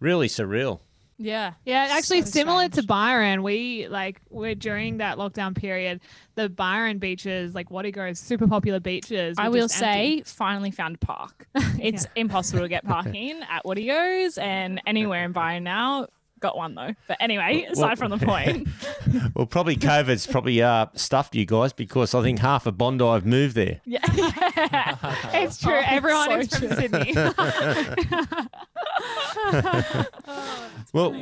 really 0.00 0.28
surreal. 0.28 0.80
Yeah. 1.20 1.52
Yeah, 1.66 1.88
actually, 1.90 2.22
So 2.22 2.30
similar 2.30 2.68
to. 2.70 2.82
Byron, 2.82 3.42
we 3.42 3.86
like 3.88 4.22
we're 4.30 4.54
during 4.54 4.98
that 4.98 5.18
lockdown 5.18 5.54
period. 5.54 6.00
The 6.34 6.48
Byron 6.48 6.98
beaches, 6.98 7.54
like 7.54 7.68
Watego, 7.68 8.16
super 8.16 8.48
popular 8.48 8.80
beaches. 8.80 9.36
I 9.38 9.50
will 9.50 9.68
just 9.68 9.82
empty. 9.82 10.22
say, 10.22 10.22
finally 10.24 10.70
found 10.70 10.94
a 10.94 10.98
park. 10.98 11.46
it's 11.78 12.06
impossible 12.16 12.62
to 12.62 12.68
get 12.68 12.84
parking 12.86 13.42
at 13.50 13.64
Watego's 13.64 14.38
and 14.38 14.80
anywhere 14.86 15.24
in 15.24 15.32
Byron 15.32 15.62
now. 15.64 16.06
Got 16.40 16.56
one 16.56 16.74
though. 16.74 16.94
But 17.06 17.18
anyway, 17.20 17.66
aside 17.70 17.98
from 17.98 18.10
the 18.10 18.18
point. 18.26 18.66
Well, 19.34 19.46
probably 19.46 19.76
COVID's 19.76 20.26
probably 20.26 20.62
uh, 20.62 20.86
stuffed 20.94 21.34
you 21.34 21.44
guys 21.44 21.72
because 21.74 22.14
I 22.14 22.22
think 22.22 22.38
half 22.38 22.66
of 22.66 22.78
Bondi 22.78 23.04
have 23.04 23.26
moved 23.26 23.54
there. 23.56 23.80
yeah. 23.84 24.00
it's 25.34 25.58
true. 25.58 25.74
Oh, 25.74 25.82
Everyone 25.84 26.30
so 26.30 26.38
is 26.38 26.48
from 26.48 26.68
true. 26.68 26.76
Sydney. 26.76 27.14
Well, 30.92 31.12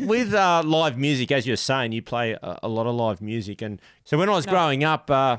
with 0.00 0.32
uh, 0.32 0.62
live 0.64 0.96
music, 0.96 1.32
as 1.32 1.46
you're 1.46 1.56
saying, 1.56 1.92
you 1.92 2.00
play 2.00 2.32
a, 2.32 2.60
a 2.62 2.68
lot 2.68 2.86
of 2.86 2.94
live 2.94 3.20
music, 3.20 3.60
and 3.60 3.78
so 4.04 4.16
when 4.16 4.30
I 4.30 4.32
was 4.32 4.46
growing 4.46 4.84
up, 4.84 5.10
uh, 5.10 5.36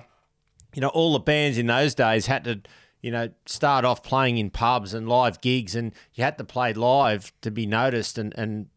you 0.75 0.81
know, 0.81 0.89
all 0.89 1.13
the 1.13 1.19
bands 1.19 1.57
in 1.57 1.65
those 1.65 1.95
days 1.95 2.27
had 2.27 2.43
to, 2.43 2.61
you 3.01 3.09
know, 3.09 3.29
start 3.47 3.83
off 3.83 4.03
playing 4.03 4.37
in 4.37 4.51
pubs 4.51 4.93
and 4.93 5.09
live 5.09 5.41
gigs, 5.41 5.75
and 5.75 5.91
you 6.13 6.23
had 6.23 6.37
to 6.37 6.43
play 6.43 6.71
live 6.73 7.31
to 7.41 7.49
be 7.49 7.65
noticed, 7.65 8.19
and 8.19 8.31
and 8.37 8.67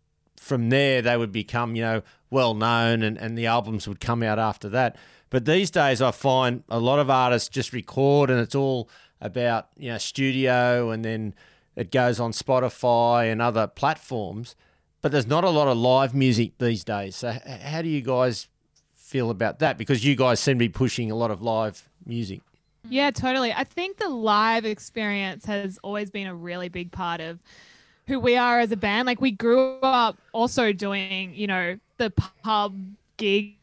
from 0.47 0.71
there 0.71 1.03
they 1.03 1.17
would 1.17 1.33
become, 1.33 1.77
you 1.77 1.83
know, 1.83 2.03
well 2.31 2.55
known, 2.55 3.03
and 3.03 3.19
and 3.19 3.37
the 3.37 3.47
albums 3.47 3.87
would 3.89 4.01
come 4.01 4.23
out 4.23 4.39
after 4.39 4.69
that. 4.71 4.97
But 5.29 5.45
these 5.45 5.71
days, 5.71 6.01
I 6.01 6.13
find 6.13 6.63
a 6.69 6.79
lot 6.79 6.99
of 6.99 7.11
artists 7.11 7.49
just 7.49 7.73
record, 7.73 8.31
and 8.31 8.41
it's 8.41 8.55
all 8.55 8.89
about 9.21 9.69
you 9.77 9.91
know 9.91 9.99
studio, 9.99 10.91
and 10.91 11.05
then 11.05 11.35
it 11.75 11.91
goes 11.91 12.21
on 12.21 12.33
Spotify 12.33 13.31
and 13.31 13.43
other 13.43 13.67
platforms 13.67 14.57
but 15.07 15.13
there's 15.13 15.29
not 15.29 15.45
a 15.45 15.51
lot 15.51 15.69
of 15.69 15.77
live 15.77 16.17
music 16.17 16.59
these 16.59 16.83
days. 16.83 17.15
So, 17.15 17.39
how 17.63 17.81
do 17.81 17.89
you 17.89 18.01
guys 18.01 18.49
feel 18.97 19.31
about 19.31 19.61
that? 19.61 19.79
Because 19.79 20.05
you 20.05 20.17
guys 20.17 20.41
seem 20.41 20.57
to 20.57 20.65
be 20.65 20.69
pushing 20.69 21.13
a 21.13 21.15
lot 21.15 21.31
of 21.31 21.41
live 21.41 21.89
music. 22.05 22.41
Yeah, 22.89 23.13
totally. 23.13 23.53
I 23.53 23.63
think 23.63 23.99
the 23.99 24.09
live 24.09 24.65
experience 24.65 25.45
has 25.47 25.79
always 25.85 26.11
been 26.11 26.27
a 26.27 26.35
really 26.35 26.69
big 26.69 26.91
part 26.91 27.21
of 27.21 27.41
who 28.07 28.21
we 28.21 28.37
are 28.37 28.61
as 28.61 28.73
a 28.73 28.77
band. 28.77 29.07
Like 29.07 29.21
we 29.21 29.33
grew 29.33 29.79
up 29.83 30.19
also 30.33 30.73
doing, 30.73 31.35
you 31.35 31.47
know, 31.47 31.79
the 31.99 32.11
pub 32.43 32.79
gigs 33.17 33.57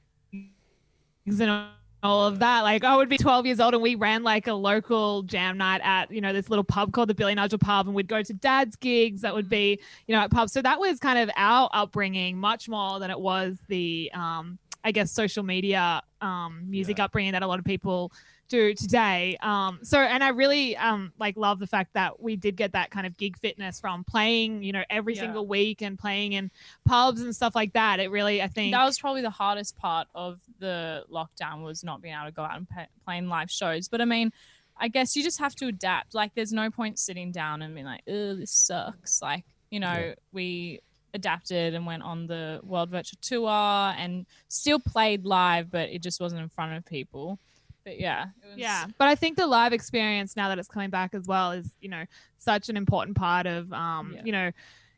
and 1.27 1.67
all 2.03 2.27
of 2.27 2.39
that. 2.39 2.61
Like 2.61 2.83
I 2.83 2.95
would 2.95 3.07
be 3.07 3.17
12 3.17 3.45
years 3.45 3.59
old 3.59 3.73
and 3.73 3.81
we 3.81 3.95
ran 3.95 4.23
like 4.23 4.47
a 4.47 4.53
local 4.53 5.23
jam 5.23 5.57
night 5.57 5.81
at, 5.83 6.11
you 6.11 6.19
know, 6.19 6.33
this 6.33 6.49
little 6.49 6.63
pub 6.63 6.91
called 6.91 7.09
the 7.09 7.15
Billinudgel 7.15 7.61
Pub 7.61 7.87
and 7.87 7.95
we'd 7.95 8.07
go 8.07 8.21
to 8.21 8.33
dad's 8.33 8.75
gigs 8.75 9.21
that 9.21 9.33
would 9.33 9.47
be, 9.47 9.79
you 10.07 10.15
know, 10.15 10.21
at 10.21 10.29
pubs. 10.29 10.51
So 10.51 10.61
that 10.61 10.79
was 10.79 10.99
kind 10.99 11.17
of 11.17 11.29
our 11.37 11.69
upbringing 11.73 12.37
much 12.37 12.67
more 12.67 12.99
than 12.99 13.09
it 13.09 13.19
was 13.19 13.57
the 13.69 14.11
um 14.13 14.59
I 14.83 14.91
guess 14.91 15.11
social 15.11 15.43
media 15.43 16.01
um 16.19 16.65
music 16.67 16.99
upbringing 16.99 17.31
that 17.31 17.41
a 17.41 17.47
lot 17.47 17.59
of 17.59 17.65
people 17.65 18.11
do 18.53 18.73
today. 18.75 19.35
Um, 19.41 19.79
so, 19.81 19.97
and 19.99 20.23
I 20.23 20.29
really 20.29 20.77
um, 20.77 21.11
like 21.19 21.35
love 21.37 21.59
the 21.59 21.65
fact 21.67 21.93
that 21.93 22.21
we 22.21 22.35
did 22.35 22.55
get 22.55 22.73
that 22.73 22.91
kind 22.91 23.07
of 23.07 23.17
gig 23.17 23.35
fitness 23.37 23.79
from 23.79 24.03
playing, 24.03 24.61
you 24.61 24.71
know, 24.71 24.83
every 24.91 25.15
Yeah. 25.15 25.21
single 25.21 25.47
week 25.47 25.81
and 25.81 25.97
playing 25.97 26.33
in 26.33 26.51
pubs 26.85 27.21
and 27.21 27.35
stuff 27.35 27.55
like 27.55 27.73
that. 27.73 27.99
It 27.99 28.11
really, 28.11 28.41
I 28.43 28.47
think, 28.47 28.73
that 28.73 28.85
was 28.85 28.99
probably 28.99 29.21
the 29.23 29.29
hardest 29.31 29.75
part 29.75 30.07
of 30.13 30.39
the 30.59 31.03
lockdown 31.11 31.63
was 31.63 31.83
not 31.83 32.01
being 32.01 32.13
able 32.13 32.25
to 32.27 32.31
go 32.31 32.43
out 32.43 32.57
and 32.57 32.69
pa 32.69 32.85
playing 33.05 33.27
live 33.27 33.49
shows. 33.49 33.87
But 33.87 34.01
I 34.01 34.05
mean, 34.05 34.31
I 34.77 34.87
guess 34.87 35.15
you 35.15 35.23
just 35.23 35.39
have 35.39 35.55
to 35.55 35.67
adapt. 35.67 36.13
Like, 36.13 36.33
there's 36.35 36.53
no 36.53 36.69
point 36.69 36.99
sitting 36.99 37.31
down 37.31 37.61
and 37.63 37.73
being 37.73 37.85
like, 37.87 38.01
"Oh, 38.07 38.35
this 38.35 38.51
sucks." 38.51 39.21
Like, 39.21 39.45
you 39.71 39.79
know, 39.79 39.93
Yeah. 39.93 40.13
we 40.31 40.79
adapted 41.15 41.73
and 41.73 41.85
went 41.85 42.03
on 42.03 42.25
the 42.27 42.59
World 42.63 42.89
Virtual 42.89 43.17
Tour 43.21 43.49
and 43.97 44.25
still 44.47 44.79
played 44.79 45.25
live, 45.25 45.69
but 45.71 45.89
it 45.89 46.01
just 46.03 46.19
wasn't 46.19 46.41
in 46.41 46.49
front 46.49 46.73
of 46.77 46.85
people. 46.85 47.39
But 47.85 47.99
yeah, 47.99 48.25
was, 48.43 48.57
yeah. 48.57 48.85
But 48.97 49.07
I 49.09 49.15
think 49.15 49.37
the 49.37 49.47
live 49.47 49.73
experience 49.73 50.35
now 50.35 50.47
that 50.49 50.57
it's 50.59 50.67
coming 50.69 50.89
back 50.89 51.13
as 51.13 51.25
well 51.27 51.51
is, 51.51 51.69
you 51.81 51.89
know, 51.89 52.05
such 52.37 52.69
an 52.69 52.77
important 52.77 53.17
part 53.17 53.45
of, 53.45 53.71
um, 53.73 54.13
Yeah. 54.15 54.21
you 54.23 54.31
know, 54.31 54.51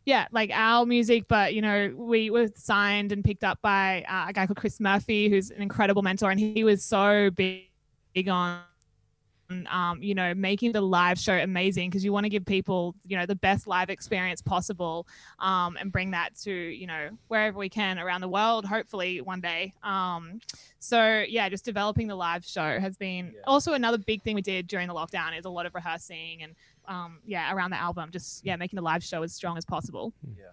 yeah, 0.06 0.28
like 0.32 0.52
our 0.54 0.86
music, 0.86 1.26
but 1.28 1.56
you 1.56 1.62
know, 1.62 1.91
we 1.95 2.30
were 2.30 2.48
signed 2.56 3.12
and 3.12 3.24
picked 3.24 3.43
up 3.43 3.60
by 3.63 4.06
uh, 4.08 4.26
a 4.30 4.34
guy 4.34 4.45
called 4.45 4.58
Chris 4.58 4.80
Murphy, 4.80 5.30
who's 5.30 5.50
an 5.50 5.63
incredible 5.63 6.04
mentor, 6.04 6.30
and 6.30 6.39
he 6.39 6.63
was 6.63 6.84
so 6.84 7.32
big, 7.32 7.63
big 8.13 8.30
on 8.30 8.62
um, 9.69 10.01
you 10.01 10.15
know, 10.15 10.34
making 10.34 10.71
the 10.71 10.81
live 10.81 11.19
show 11.19 11.34
amazing 11.34 11.89
because 11.89 12.03
you 12.03 12.12
want 12.12 12.23
to 12.25 12.29
give 12.29 12.45
people, 12.45 12.95
you 13.05 13.15
know, 13.17 13.25
the 13.25 13.36
best 13.36 13.67
live 13.67 13.89
experience 13.89 14.41
possible 14.41 15.08
um, 15.39 15.77
and 15.79 15.91
bring 15.91 16.12
that 16.12 16.36
to, 16.43 16.51
you 16.51 16.88
know, 16.88 17.10
wherever 17.27 17.58
we 17.58 17.69
can 17.69 17.99
around 17.99 18.21
the 18.21 18.27
world, 18.27 18.65
hopefully 18.65 19.21
one 19.21 19.41
day. 19.41 19.73
Um, 19.84 20.39
so, 20.79 21.23
yeah, 21.27 21.47
just 21.49 21.65
developing 21.65 22.08
the 22.08 22.15
live 22.15 22.43
show 22.45 22.79
has 22.79 22.97
been 22.97 23.27
Yeah. 23.27 23.41
also 23.45 23.73
another 23.73 23.97
big 23.97 24.23
thing 24.23 24.36
we 24.36 24.41
did 24.41 24.67
during 24.67 24.88
the 24.88 24.93
lockdown 24.93 25.38
is 25.38 25.45
a 25.45 25.49
lot 25.49 25.65
of 25.65 25.75
rehearsing 25.75 26.41
and, 26.43 26.55
um, 26.88 27.19
yeah, 27.25 27.53
around 27.53 27.71
the 27.71 27.79
album, 27.79 28.10
just, 28.12 28.45
yeah, 28.45 28.55
making 28.55 28.77
the 28.77 28.84
live 28.84 29.03
show 29.03 29.23
as 29.23 29.34
strong 29.34 29.58
as 29.58 29.65
possible. 29.65 30.13
Yeah. 30.38 30.45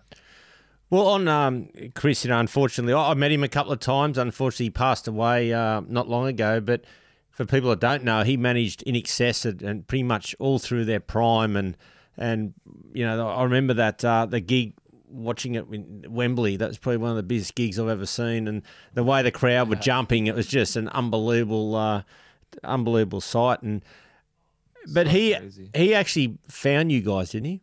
Well, 0.90 1.06
on 1.06 1.26
um, 1.26 1.70
Chris, 1.94 2.22
you 2.22 2.28
know, 2.28 2.38
unfortunately, 2.38 2.92
I 2.92 3.12
I 3.12 3.14
met 3.14 3.32
him 3.32 3.42
a 3.42 3.48
couple 3.48 3.72
of 3.72 3.80
times. 3.80 4.18
Unfortunately, 4.18 4.66
he 4.66 4.70
passed 4.70 5.08
away 5.08 5.50
uh, 5.50 5.80
not 5.88 6.06
long 6.06 6.26
ago. 6.26 6.60
But 6.60 6.84
for 7.32 7.44
people 7.44 7.70
that 7.70 7.80
don't 7.80 8.04
know, 8.04 8.22
he 8.22 8.36
managed 8.36 8.84
INXS 8.86 9.44
and, 9.44 9.62
and 9.62 9.86
pretty 9.86 10.04
much 10.04 10.36
all 10.38 10.58
through 10.58 10.84
their 10.84 11.00
prime. 11.00 11.56
And 11.56 11.76
and 12.16 12.54
you 12.92 13.04
know, 13.04 13.28
I 13.28 13.42
remember 13.42 13.74
that 13.74 14.04
uh, 14.04 14.26
the 14.26 14.40
gig 14.40 14.74
watching 15.08 15.54
it 15.54 15.66
in 15.70 16.04
Wembley. 16.08 16.56
That 16.56 16.68
was 16.68 16.78
probably 16.78 16.98
one 16.98 17.10
of 17.10 17.16
the 17.16 17.22
biggest 17.22 17.54
gigs 17.54 17.78
I've 17.78 17.88
ever 17.88 18.06
seen. 18.06 18.48
And 18.48 18.62
the 18.94 19.04
way 19.04 19.22
the 19.22 19.30
crowd 19.30 19.68
were 19.68 19.76
jumping, 19.76 20.26
it 20.26 20.34
was 20.34 20.46
just 20.46 20.76
an 20.76 20.88
unbelievable, 20.88 21.74
uh, 21.74 22.02
unbelievable 22.64 23.20
sight. 23.20 23.62
And 23.62 23.84
but 24.92 25.06
So 25.06 25.12
he 25.12 25.34
crazy. 25.34 25.70
he 25.74 25.94
actually 25.94 26.38
found 26.48 26.90
you 26.92 27.00
guys, 27.02 27.30
didn't 27.30 27.46
he? 27.46 27.60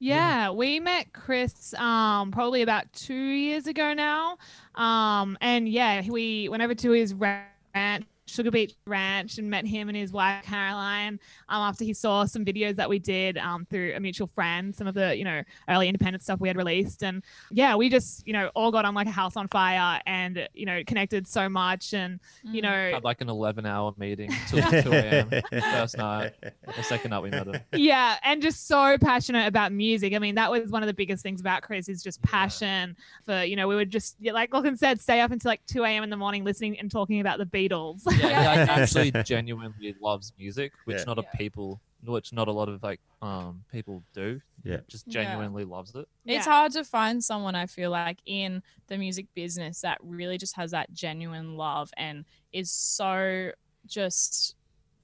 Yeah, 0.00 0.50
we 0.50 0.78
met 0.78 1.12
Chris 1.12 1.74
um, 1.74 2.30
probably 2.30 2.62
about 2.62 2.92
two 2.92 3.14
years 3.14 3.66
ago 3.66 3.94
now, 3.94 4.38
um, 4.76 5.36
and 5.40 5.68
yeah, 5.68 6.02
we 6.08 6.48
went 6.48 6.62
over 6.62 6.74
to 6.76 6.90
his 6.92 7.14
ranch, 7.14 8.04
Sugar 8.28 8.50
Beach 8.50 8.74
Ranch, 8.86 9.38
and 9.38 9.48
met 9.50 9.66
him 9.66 9.88
and 9.88 9.96
his 9.96 10.12
wife 10.12 10.44
Caroline. 10.44 11.20
Um, 11.48 11.62
after 11.62 11.84
he 11.84 11.94
saw 11.94 12.24
some 12.24 12.44
videos 12.44 12.76
that 12.76 12.88
we 12.88 12.98
did 12.98 13.38
um, 13.38 13.66
through 13.70 13.94
a 13.94 14.00
mutual 14.00 14.28
friend, 14.34 14.74
some 14.74 14.86
of 14.86 14.94
the 14.94 15.16
you 15.16 15.24
know 15.24 15.42
early 15.68 15.88
independent 15.88 16.22
stuff 16.22 16.40
we 16.40 16.48
had 16.48 16.56
released, 16.56 17.02
and 17.02 17.22
yeah, 17.50 17.74
we 17.74 17.88
just 17.88 18.26
you 18.26 18.32
know 18.32 18.50
all 18.54 18.70
got 18.70 18.84
on 18.84 18.94
like 18.94 19.06
a 19.06 19.10
house 19.10 19.36
on 19.36 19.48
fire, 19.48 20.00
and 20.06 20.48
you 20.54 20.66
know 20.66 20.82
connected 20.86 21.26
so 21.26 21.48
much, 21.48 21.94
and 21.94 22.20
you 22.44 22.62
know 22.62 22.90
Had 22.92 23.04
like 23.04 23.20
an 23.20 23.28
11 23.28 23.66
hour 23.66 23.94
meeting 23.98 24.30
till 24.48 24.62
2 24.82 24.92
a.m. 24.92 25.30
first 25.72 25.96
night. 25.96 26.34
The 26.42 26.82
second 26.82 27.10
night 27.10 27.22
we 27.22 27.30
met 27.30 27.46
him. 27.46 27.60
yeah 27.74 28.16
and 28.22 28.42
just 28.42 28.66
so 28.66 28.96
passionate 28.98 29.46
about 29.46 29.72
music 29.72 30.14
i 30.14 30.18
mean 30.18 30.34
that 30.34 30.50
was 30.50 30.70
one 30.70 30.82
of 30.82 30.86
the 30.86 30.94
biggest 30.94 31.22
things 31.22 31.40
about 31.40 31.62
chris 31.62 31.88
is 31.88 32.02
just 32.02 32.20
passion 32.22 32.96
for 33.24 33.42
you 33.42 33.56
know 33.56 33.66
we 33.68 33.74
would 33.74 33.90
just 33.90 34.16
yeah, 34.20 34.32
like 34.32 34.52
Lachlan 34.52 34.76
said 34.76 35.00
stay 35.00 35.20
up 35.20 35.30
until 35.30 35.50
like 35.50 35.64
2 35.66 35.84
a.m 35.84 36.02
in 36.02 36.10
the 36.10 36.16
morning 36.16 36.44
listening 36.44 36.78
and 36.78 36.90
talking 36.90 37.20
about 37.20 37.38
the 37.38 37.46
beatles 37.46 38.02
Yeah, 38.30 38.40
he 38.40 38.46
like, 38.46 38.68
actually 38.68 39.12
genuinely 39.24 39.94
loves 40.00 40.32
music, 40.38 40.72
which 40.84 40.98
Yeah. 40.98 41.04
not 41.06 41.18
a 41.18 41.22
Yeah. 41.22 41.38
people, 41.38 41.80
which 42.04 42.32
not 42.32 42.48
a 42.48 42.52
lot 42.52 42.68
of 42.68 42.82
like 42.82 43.00
um 43.22 43.64
people 43.72 44.02
do. 44.14 44.40
Yeah. 44.64 44.80
just 44.88 45.06
Yeah. 45.06 45.12
genuinely 45.24 45.64
loves 45.64 45.94
it. 45.94 46.08
It's 46.24 46.46
Yeah. 46.46 46.52
hard 46.52 46.72
to 46.72 46.84
find 46.84 47.22
someone 47.22 47.54
I 47.54 47.66
feel 47.66 47.90
like 47.90 48.18
in 48.26 48.62
the 48.88 48.98
music 48.98 49.26
business 49.34 49.80
that 49.80 49.98
really 50.02 50.38
just 50.38 50.56
has 50.56 50.70
that 50.72 50.92
genuine 50.92 51.56
love 51.56 51.90
and 51.96 52.24
is 52.52 52.70
so 52.70 53.52
just 53.86 54.54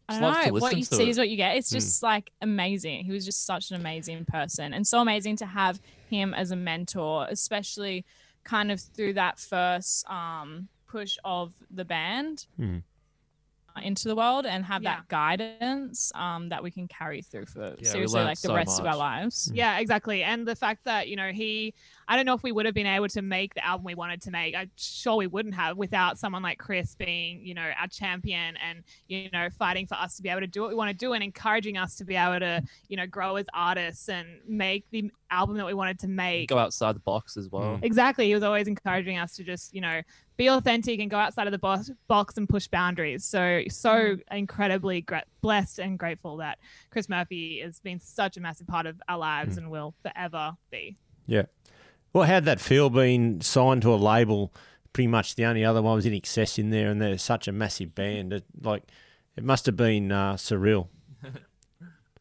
I 0.06 0.12
Just 0.12 0.20
don't 0.20 0.46
know 0.46 0.52
what 0.52 0.62
listen 0.64 0.78
you 0.80 0.84
to 0.84 0.94
see 0.96 1.02
it. 1.04 1.08
is 1.08 1.18
what 1.18 1.30
you 1.30 1.36
get. 1.36 1.56
It's 1.56 1.70
Mm. 1.70 1.74
just 1.80 2.02
like 2.02 2.30
amazing. 2.42 3.04
He 3.06 3.10
was 3.12 3.24
just 3.24 3.46
such 3.46 3.70
an 3.70 3.76
amazing 3.80 4.26
person 4.26 4.74
and 4.74 4.86
so 4.86 5.00
amazing 5.00 5.36
to 5.36 5.46
have 5.46 5.80
him 6.10 6.34
as 6.34 6.50
a 6.50 6.56
mentor, 6.56 7.26
especially 7.30 8.04
kind 8.44 8.70
of 8.70 8.78
through 8.80 9.14
that 9.14 9.38
first 9.38 10.08
um 10.10 10.68
push 10.86 11.16
of 11.24 11.54
the 11.70 11.84
band 11.84 12.46
Mhm. 12.60 12.82
Into 13.82 14.08
the 14.08 14.14
world 14.16 14.46
and 14.46 14.64
have 14.64 14.82
Yeah. 14.82 14.96
that 14.96 15.08
guidance 15.08 16.12
um 16.14 16.48
that 16.50 16.62
we 16.62 16.70
can 16.70 16.86
carry 16.88 17.22
through 17.22 17.46
for 17.46 17.74
we 17.78 17.84
seriously 17.84 18.22
like 18.22 18.40
the 18.40 18.48
so 18.48 18.54
rest 18.54 18.78
of 18.78 18.86
our 18.86 18.96
lives. 18.96 19.50
Yeah, 19.52 19.78
exactly. 19.78 20.22
And 20.22 20.46
the 20.46 20.54
fact 20.56 20.84
that, 20.84 21.08
you 21.08 21.16
know, 21.16 21.32
he, 21.32 21.74
I 22.08 22.16
don't 22.16 22.26
know 22.26 22.34
if 22.34 22.42
we 22.42 22.52
would 22.52 22.66
have 22.66 22.74
been 22.74 22.86
able 22.86 23.08
to 23.08 23.22
make 23.22 23.54
the 23.54 23.64
album 23.64 23.84
we 23.84 23.94
wanted 23.94 24.20
to 24.22 24.30
make. 24.30 24.54
I'm 24.54 24.70
sure 24.76 25.16
we 25.16 25.26
wouldn't 25.26 25.54
have 25.54 25.76
without 25.76 26.18
someone 26.18 26.42
like 26.42 26.58
Chris 26.58 26.94
being, 26.94 27.44
you 27.44 27.54
know, 27.54 27.70
our 27.78 27.88
champion 27.88 28.56
and, 28.56 28.82
you 29.08 29.30
know, 29.32 29.48
fighting 29.50 29.86
for 29.86 29.94
us 29.94 30.16
to 30.16 30.22
be 30.22 30.28
able 30.28 30.40
to 30.40 30.46
do 30.46 30.62
what 30.62 30.70
we 30.70 30.74
want 30.74 30.90
to 30.90 30.96
do 30.96 31.12
and 31.12 31.22
encouraging 31.22 31.76
us 31.76 31.96
to 31.96 32.04
be 32.04 32.16
able 32.16 32.40
to, 32.40 32.62
you 32.88 32.96
know, 32.96 33.06
grow 33.06 33.36
as 33.36 33.46
artists 33.54 34.08
and 34.08 34.26
make 34.46 34.84
the 34.90 35.10
album 35.30 35.56
that 35.56 35.66
we 35.66 35.74
wanted 35.74 35.98
to 36.00 36.08
make. 36.08 36.48
Go 36.48 36.58
outside 36.58 36.94
the 36.94 37.00
box 37.00 37.36
as 37.36 37.50
well. 37.50 37.78
Mm. 37.78 37.84
Exactly. 37.84 38.26
He 38.26 38.34
was 38.34 38.42
always 38.42 38.68
encouraging 38.68 39.18
us 39.18 39.34
to 39.36 39.44
just, 39.44 39.74
you 39.74 39.80
know, 39.80 40.02
be 40.36 40.48
authentic 40.48 41.00
and 41.00 41.10
go 41.10 41.16
outside 41.16 41.46
of 41.46 41.52
the 41.52 41.58
box, 41.58 41.90
box 42.08 42.36
and 42.36 42.48
push 42.48 42.66
boundaries. 42.68 43.24
So, 43.24 43.62
so 43.68 43.90
mm. 43.90 44.20
incredibly 44.30 45.00
gra- 45.00 45.24
blessed 45.40 45.78
and 45.78 45.98
grateful 45.98 46.36
that 46.38 46.58
Chris 46.90 47.08
Murphy 47.08 47.60
has 47.60 47.80
been 47.80 48.00
such 48.00 48.36
a 48.36 48.40
massive 48.40 48.66
part 48.66 48.86
of 48.86 49.00
our 49.08 49.18
lives 49.18 49.54
mm. 49.54 49.58
and 49.58 49.70
will 49.70 49.94
forever 50.02 50.56
be. 50.70 50.96
Well, 52.14 52.24
how'd 52.24 52.44
that 52.46 52.60
feel 52.60 52.88
being 52.90 53.40
signed 53.42 53.82
to 53.82 53.92
a 53.92 53.96
label? 53.96 54.52
Pretty 54.92 55.08
much 55.08 55.34
the 55.34 55.44
only 55.44 55.64
other 55.64 55.82
one 55.82 55.96
was 55.96 56.06
INXS 56.06 56.58
in 56.60 56.70
there, 56.70 56.88
and 56.88 57.02
they're 57.02 57.18
such 57.18 57.48
a 57.48 57.52
massive 57.52 57.94
band. 57.94 58.32
It, 58.32 58.44
like, 58.62 58.84
it 59.36 59.42
must 59.44 59.66
have 59.66 59.76
been 59.76 60.10
uh, 60.12 60.34
surreal. 60.34 60.88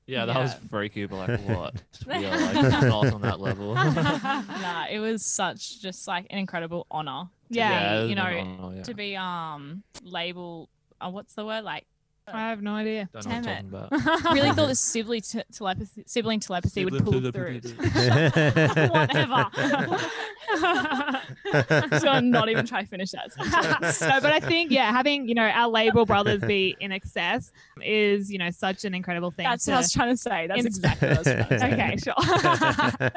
Yeah, 0.06 0.26
that 0.26 0.38
was 0.38 0.52
Yeah. 0.52 0.60
freaky, 0.70 1.06
but 1.06 1.16
like 1.16 1.40
what? 1.48 1.82
We 2.06 2.26
are 2.26 2.38
like 2.38 2.56
not 2.82 3.14
on 3.14 3.22
that 3.22 3.40
level. 3.40 3.74
nah, 3.76 4.86
it 4.92 5.00
was 5.00 5.24
such 5.26 5.82
just 5.82 6.06
like 6.10 6.28
an 6.30 6.40
incredible 6.40 6.86
honor. 6.92 7.30
To 7.54 7.58
Yeah, 7.58 8.04
you 8.04 8.14
know, 8.16 8.24
honor, 8.60 8.76
yeah. 8.76 8.84
to 8.84 8.94
be 8.94 9.16
um 9.16 9.84
label. 10.02 10.68
Uh, 11.00 11.10
what's 11.10 11.36
the 11.36 11.46
word 11.46 11.64
like? 11.64 11.86
I 12.28 12.50
have 12.50 12.62
no 12.62 12.76
idea. 12.76 13.10
Don't 13.12 13.26
know 13.26 13.36
what 13.36 13.44
damn 13.44 13.58
I'm 13.58 13.76
it. 13.76 13.90
talking 13.90 14.18
about. 14.24 14.34
Really 14.34 14.52
thought 14.52 14.68
the 14.70 14.76
sibling 14.76 15.22
te- 15.22 15.44
telepathy, 15.52 16.04
sibling 16.08 16.40
telepathy 16.40 16.86
would 16.86 17.04
pull 17.04 17.20
through. 17.32 17.62
Sibling 17.62 17.82
Whatever. 18.90 19.50
so 22.00 22.08
I'm 22.08 22.32
not 22.32 22.50
even 22.50 22.66
try 22.66 22.84
to 22.84 22.88
finish 22.88 23.12
that. 23.12 23.32
no, 24.02 24.20
but 24.22 24.32
I 24.32 24.40
think 24.40 24.72
yeah, 24.72 24.92
having 24.92 25.28
you 25.28 25.36
know 25.36 25.44
our 25.44 25.68
label 25.68 26.06
brothers 26.06 26.42
be 26.42 26.78
INXS 26.82 27.52
is 27.82 28.32
you 28.32 28.38
know 28.38 28.52
such 28.52 28.86
an 28.86 28.94
incredible 28.94 29.32
thing. 29.32 29.44
That's 29.46 29.66
to, 29.66 29.72
what 29.72 29.78
I 29.78 29.80
was 29.80 29.92
trying 29.92 30.10
to 30.12 30.18
say. 30.18 30.48
That's 30.48 30.60
in- 30.62 30.68
exactly 30.68 31.10
what 31.10 31.18
I 31.18 31.20
was 31.20 31.28
trying 31.28 31.48
to 31.50 31.60
say. 31.60 31.74
okay, 31.74 33.10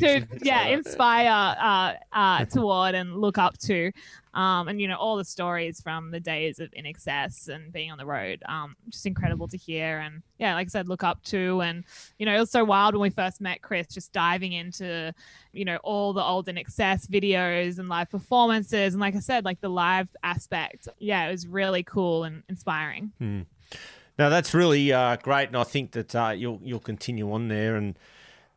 sure. 0.00 0.18
to 0.20 0.26
yeah, 0.42 0.66
inspire 0.66 1.56
uh, 1.60 1.94
uh, 2.16 2.44
toward 2.46 2.94
and 2.94 3.16
look 3.16 3.38
up 3.38 3.56
to, 3.58 3.92
um, 4.34 4.68
and 4.68 4.80
you 4.80 4.88
know 4.88 4.96
all 4.96 5.16
the 5.16 5.24
stories 5.24 5.80
from 5.80 6.10
the 6.10 6.20
days 6.20 6.58
of 6.58 6.70
INXS 6.70 7.48
and 7.48 7.72
being 7.72 7.90
on 7.90 7.98
the 7.98 8.06
road, 8.06 8.42
um, 8.48 8.76
just 8.88 9.04
incredible 9.06 9.46
to 9.48 9.56
hear. 9.56 9.98
And 9.98 10.22
yeah, 10.38 10.54
like 10.54 10.68
I 10.68 10.70
said, 10.70 10.88
look 10.88 11.04
up 11.04 11.22
to, 11.24 11.60
and 11.60 11.84
you 12.18 12.26
know 12.26 12.34
it 12.34 12.40
was 12.40 12.50
so 12.50 12.64
wild 12.64 12.94
when 12.94 13.02
we 13.02 13.10
first 13.10 13.40
met 13.40 13.62
Chris, 13.62 13.86
just 13.88 14.12
diving 14.12 14.52
into, 14.52 15.12
you 15.52 15.64
know 15.64 15.76
all 15.82 16.12
the 16.12 16.22
old 16.22 16.46
INXS 16.46 17.08
videos 17.08 17.78
and 17.78 17.88
live 17.88 18.10
performances, 18.10 18.94
and 18.94 19.00
like 19.00 19.16
I 19.16 19.20
said, 19.20 19.44
like 19.44 19.60
the 19.60 19.70
live 19.70 20.08
aspect, 20.22 20.88
yeah, 20.98 21.26
it 21.26 21.30
was 21.30 21.46
really 21.46 21.82
cool 21.82 22.24
and 22.24 22.42
inspiring. 22.48 23.12
Now 24.18 24.28
that's 24.28 24.54
really 24.54 24.92
uh, 24.92 25.16
great, 25.16 25.48
and 25.48 25.56
I 25.56 25.64
think 25.64 25.92
that 25.92 26.14
uh, 26.14 26.30
you'll 26.30 26.60
you'll 26.62 26.80
continue 26.80 27.32
on 27.32 27.48
there 27.48 27.76
and 27.76 27.98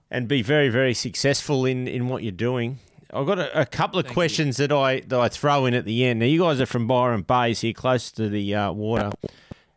and 0.10 0.28
be 0.28 0.42
very 0.42 0.70
very 0.70 0.94
successful 0.94 1.66
in, 1.66 1.88
in 1.88 2.08
what 2.08 2.24
you're 2.24 2.32
doing. 2.32 2.80
I've 3.16 3.26
got 3.28 3.40
a, 3.40 3.62
a 3.62 3.66
couple 3.66 4.00
of 4.00 4.06
Thank 4.06 4.12
you. 4.12 4.16
questions 4.16 4.58
that 4.58 4.72
I 4.72 5.00
that 5.02 5.20
I 5.20 5.30
throw 5.30 5.66
in 5.66 5.74
at 5.74 5.86
the 5.86 6.06
end. 6.06 6.20
Now, 6.20 6.26
you 6.26 6.40
guys 6.42 6.60
are 6.62 6.66
from 6.66 6.88
Byron 6.88 7.22
Bays 7.22 7.62
here, 7.62 7.74
close 7.74 8.12
to 8.12 8.30
the 8.30 8.54
uh, 8.56 8.72
water. 8.74 9.12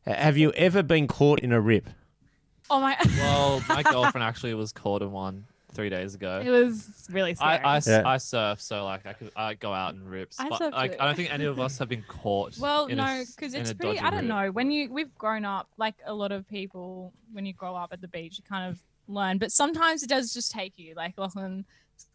Have 0.06 0.36
you 0.38 0.52
ever 0.52 0.82
been 0.82 1.06
caught 1.06 1.40
in 1.40 1.52
a 1.52 1.60
rip? 1.60 1.88
Oh 2.70 2.80
my. 2.80 2.96
Well, 3.18 3.62
my 3.68 3.82
girlfriend 3.82 4.24
actually 4.24 4.54
was 4.54 4.72
caught 4.72 5.02
in 5.02 5.12
one 5.12 5.44
three 5.72 5.90
days 5.90 6.14
ago. 6.14 6.42
It 6.44 6.50
was 6.50 7.06
really 7.10 7.34
scary. 7.34 7.58
I, 7.58 7.74
I, 7.74 7.76
s- 7.76 7.86
Yeah. 7.88 8.02
I 8.04 8.16
surf, 8.16 8.60
so 8.60 8.84
like 8.84 9.06
I 9.06 9.12
could 9.12 9.30
I 9.36 9.54
go 9.54 9.72
out 9.72 9.94
and 9.94 10.08
rips. 10.10 10.40
I 10.40 10.48
but 10.48 10.58
surf 10.58 10.72
like 10.74 10.92
too. 10.92 10.96
I 11.00 11.06
don't 11.06 11.14
think 11.14 11.32
any 11.32 11.44
of 11.44 11.60
us 11.60 11.78
have 11.78 11.88
been 11.88 12.04
caught. 12.08 12.58
Well, 12.58 12.86
in 12.86 12.98
a 12.98 13.02
no, 13.18 13.24
because 13.36 13.54
it's 13.54 13.72
pretty. 13.72 13.98
I 14.00 14.10
don't 14.10 14.20
rip. 14.20 14.28
know. 14.28 14.50
When 14.50 14.70
you 14.70 14.90
we've 14.90 15.14
grown 15.18 15.44
up, 15.44 15.68
like 15.76 15.94
a 16.06 16.12
lot 16.14 16.32
of 16.32 16.48
people, 16.48 17.12
when 17.32 17.44
you 17.46 17.52
grow 17.52 17.74
up 17.76 17.92
at 17.92 18.00
the 18.00 18.08
beach, 18.08 18.38
you 18.38 18.44
kind 18.48 18.68
of 18.70 18.78
learn. 19.08 19.38
But 19.38 19.52
sometimes 19.52 20.02
it 20.02 20.08
does 20.08 20.32
just 20.32 20.50
take 20.50 20.72
you. 20.76 20.94
Like 20.94 21.14
Lachlan 21.18 21.64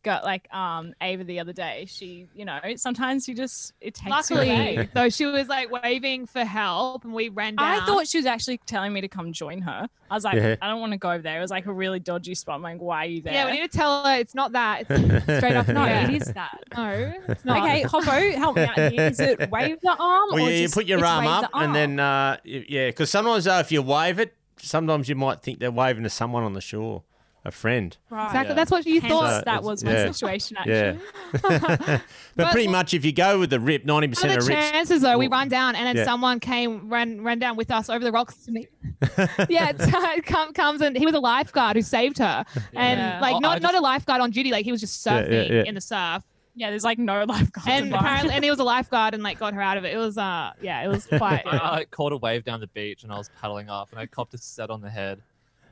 got 0.04 0.24
like 0.24 0.54
um 0.54 0.94
Ava 1.02 1.24
the 1.24 1.40
other 1.40 1.54
day. 1.54 1.86
She, 1.88 2.28
you 2.36 2.46
know, 2.46 2.60
sometimes 2.76 3.28
you 3.28 3.36
just 3.36 3.74
it 3.82 3.94
takes 3.96 4.10
Luckily, 4.10 4.50
away. 4.50 4.90
though, 4.94 5.10
she 5.10 5.26
was 5.26 5.48
like 5.48 5.72
waving 5.72 6.26
for 6.26 6.44
help, 6.44 7.04
and 7.06 7.14
we 7.14 7.30
ran 7.30 7.56
down. 7.56 7.82
I 7.82 7.86
thought 7.86 8.08
she 8.08 8.18
was 8.18 8.26
actually 8.26 8.60
telling 8.66 8.94
me 8.94 9.02
to 9.02 9.08
come 9.08 9.34
join 9.34 9.62
her. 9.62 9.90
I 10.10 10.16
was 10.16 10.24
like, 10.24 10.36
Yeah. 10.36 10.56
I 10.62 10.68
don't 10.68 10.80
want 10.80 10.92
to 10.92 10.98
go 10.98 11.12
over 11.12 11.24
there. 11.24 11.38
It 11.38 11.42
was 11.42 11.52
like 11.52 11.66
a 11.66 11.74
really 11.74 12.00
dodgy 12.00 12.36
spot. 12.36 12.56
I'm 12.56 12.62
like, 12.62 12.80
why 12.80 13.06
are 13.06 13.08
you 13.08 13.22
there? 13.22 13.34
Yeah, 13.34 13.46
we 13.46 13.54
need 13.54 13.72
to 13.72 13.78
tell 13.78 14.04
her 14.06 14.20
it's 14.20 14.36
not 14.36 14.52
that. 14.52 14.86
It's 14.90 15.24
straight 15.38 15.56
up. 15.56 15.68
no, 15.68 15.86
yeah. 15.86 16.08
it 16.08 16.22
is 16.22 16.28
that. 16.34 16.60
No, 16.78 17.14
it's 17.28 17.46
not. 17.46 17.64
Okay, 17.64 17.84
Hoppo, 17.84 18.36
help 18.36 18.56
me 18.56 18.64
out 18.64 18.78
here. 18.92 19.02
Is 19.08 19.20
it 19.20 19.52
wave 19.52 19.80
the 19.82 19.96
arm? 19.98 20.30
Well, 20.32 20.36
or 20.46 20.50
yeah, 20.50 20.56
you 20.58 20.62
just- 20.64 20.74
put 20.74 20.86
your 20.86 21.06
arm 21.06 21.28
up, 21.28 21.52
the 21.52 21.58
and 21.58 21.76
then 21.76 22.00
uh, 22.00 22.38
yeah, 22.44 22.88
because 22.88 23.10
sometimes 23.10 23.46
though, 23.46 23.60
if 23.60 23.72
you 23.72 23.82
wave 23.82 24.20
it, 24.20 24.36
sometimes 24.58 25.08
you 25.10 25.16
might 25.16 25.42
think 25.42 25.60
they're 25.60 25.72
waving 25.72 26.04
to 26.04 26.10
someone 26.10 26.44
on 26.44 26.54
the 26.54 26.62
shore, 26.62 27.04
a 27.46 27.52
friend. 27.52 27.98
Right. 28.10 28.26
Exactly. 28.28 28.50
Yeah. 28.52 28.56
That's 28.56 28.72
what 28.72 28.86
you 28.86 29.02
Hence, 29.02 29.12
thought. 29.14 29.30
So 29.40 29.42
that 29.46 29.48
it's- 29.48 29.64
was 29.64 29.84
my 29.84 29.96
situation 30.12 30.58
actually. 30.58 30.74
Yeah. 30.74 30.98
but, 31.42 32.02
But- 32.36 32.52
pretty 32.52 32.68
much, 32.70 32.94
if 32.94 33.04
you 33.04 33.12
go 33.12 33.40
with 33.40 33.50
the 33.50 33.60
rip, 33.60 33.84
ninety 33.86 34.08
percent 34.08 34.34
are 34.34 34.40
of 34.40 34.46
the 34.46 34.56
rips. 34.56 34.70
chances 34.72 35.02
though? 35.02 35.18
We 35.18 35.28
Well, 35.28 35.40
run 35.40 35.50
down 35.50 35.76
and 35.76 35.86
then 35.86 35.98
yeah. 35.98 36.06
someone 36.06 36.40
came, 36.40 36.90
ran, 36.90 37.22
ran 37.22 37.40
down 37.40 37.56
with 37.58 37.70
us 37.72 37.90
over 37.90 38.04
the 38.04 38.12
rocks 38.12 38.36
to 38.46 38.52
me. 38.52 38.68
yeah, 39.50 39.70
it's, 39.72 39.86
it 39.88 40.26
come, 40.26 40.54
comes 40.54 40.82
and 40.82 40.98
he 40.98 41.06
was 41.06 41.16
a 41.16 41.20
lifeguard 41.20 41.76
who 41.76 41.82
saved 41.82 42.18
her, 42.20 42.46
and 42.74 43.00
Yeah. 43.00 43.20
like 43.22 43.36
Oh, 43.36 43.40
not 43.40 43.58
I 43.58 43.60
not 43.60 43.76
a 43.76 43.80
lifeguard 43.82 44.22
on 44.22 44.32
duty, 44.32 44.52
like 44.52 44.64
he 44.66 44.72
was 44.72 44.80
just 44.82 45.06
Yeah, 45.06 45.20
yeah, 45.20 45.26
surfing 45.28 45.50
yeah. 45.50 45.64
in 45.66 45.76
the 45.76 45.82
surf, 45.82 46.24
Yeah, 46.56 46.70
there's 46.70 46.84
like 46.86 46.98
no 47.00 47.24
lifeguard. 47.28 47.68
and 47.68 47.86
involved. 47.88 48.06
apparently, 48.06 48.34
and 48.36 48.44
he 48.44 48.50
was 48.50 48.60
a 48.60 48.64
lifeguard 48.64 49.14
and 49.14 49.22
like 49.22 49.38
got 49.40 49.54
her 49.54 49.62
out 49.62 49.78
of 49.78 49.84
it. 49.84 49.94
It 49.94 49.98
was 49.98 50.18
uh, 50.18 50.52
yeah, 50.62 50.84
it 50.84 50.88
was 50.88 51.06
quite. 51.08 51.44
I, 51.46 51.80
I 51.80 51.86
caught 51.86 52.14
a 52.14 52.18
wave 52.18 52.46
down 52.46 52.62
the 52.62 52.68
beach 52.68 53.04
and 53.04 53.12
I 53.12 53.18
was 53.18 53.30
paddling 53.42 53.70
up 53.70 53.90
and 53.92 54.00
I 54.00 54.06
copped 54.06 54.34
a 54.34 54.38
set 54.38 54.70
on 54.70 54.80
the 54.82 54.90
head. 54.90 55.22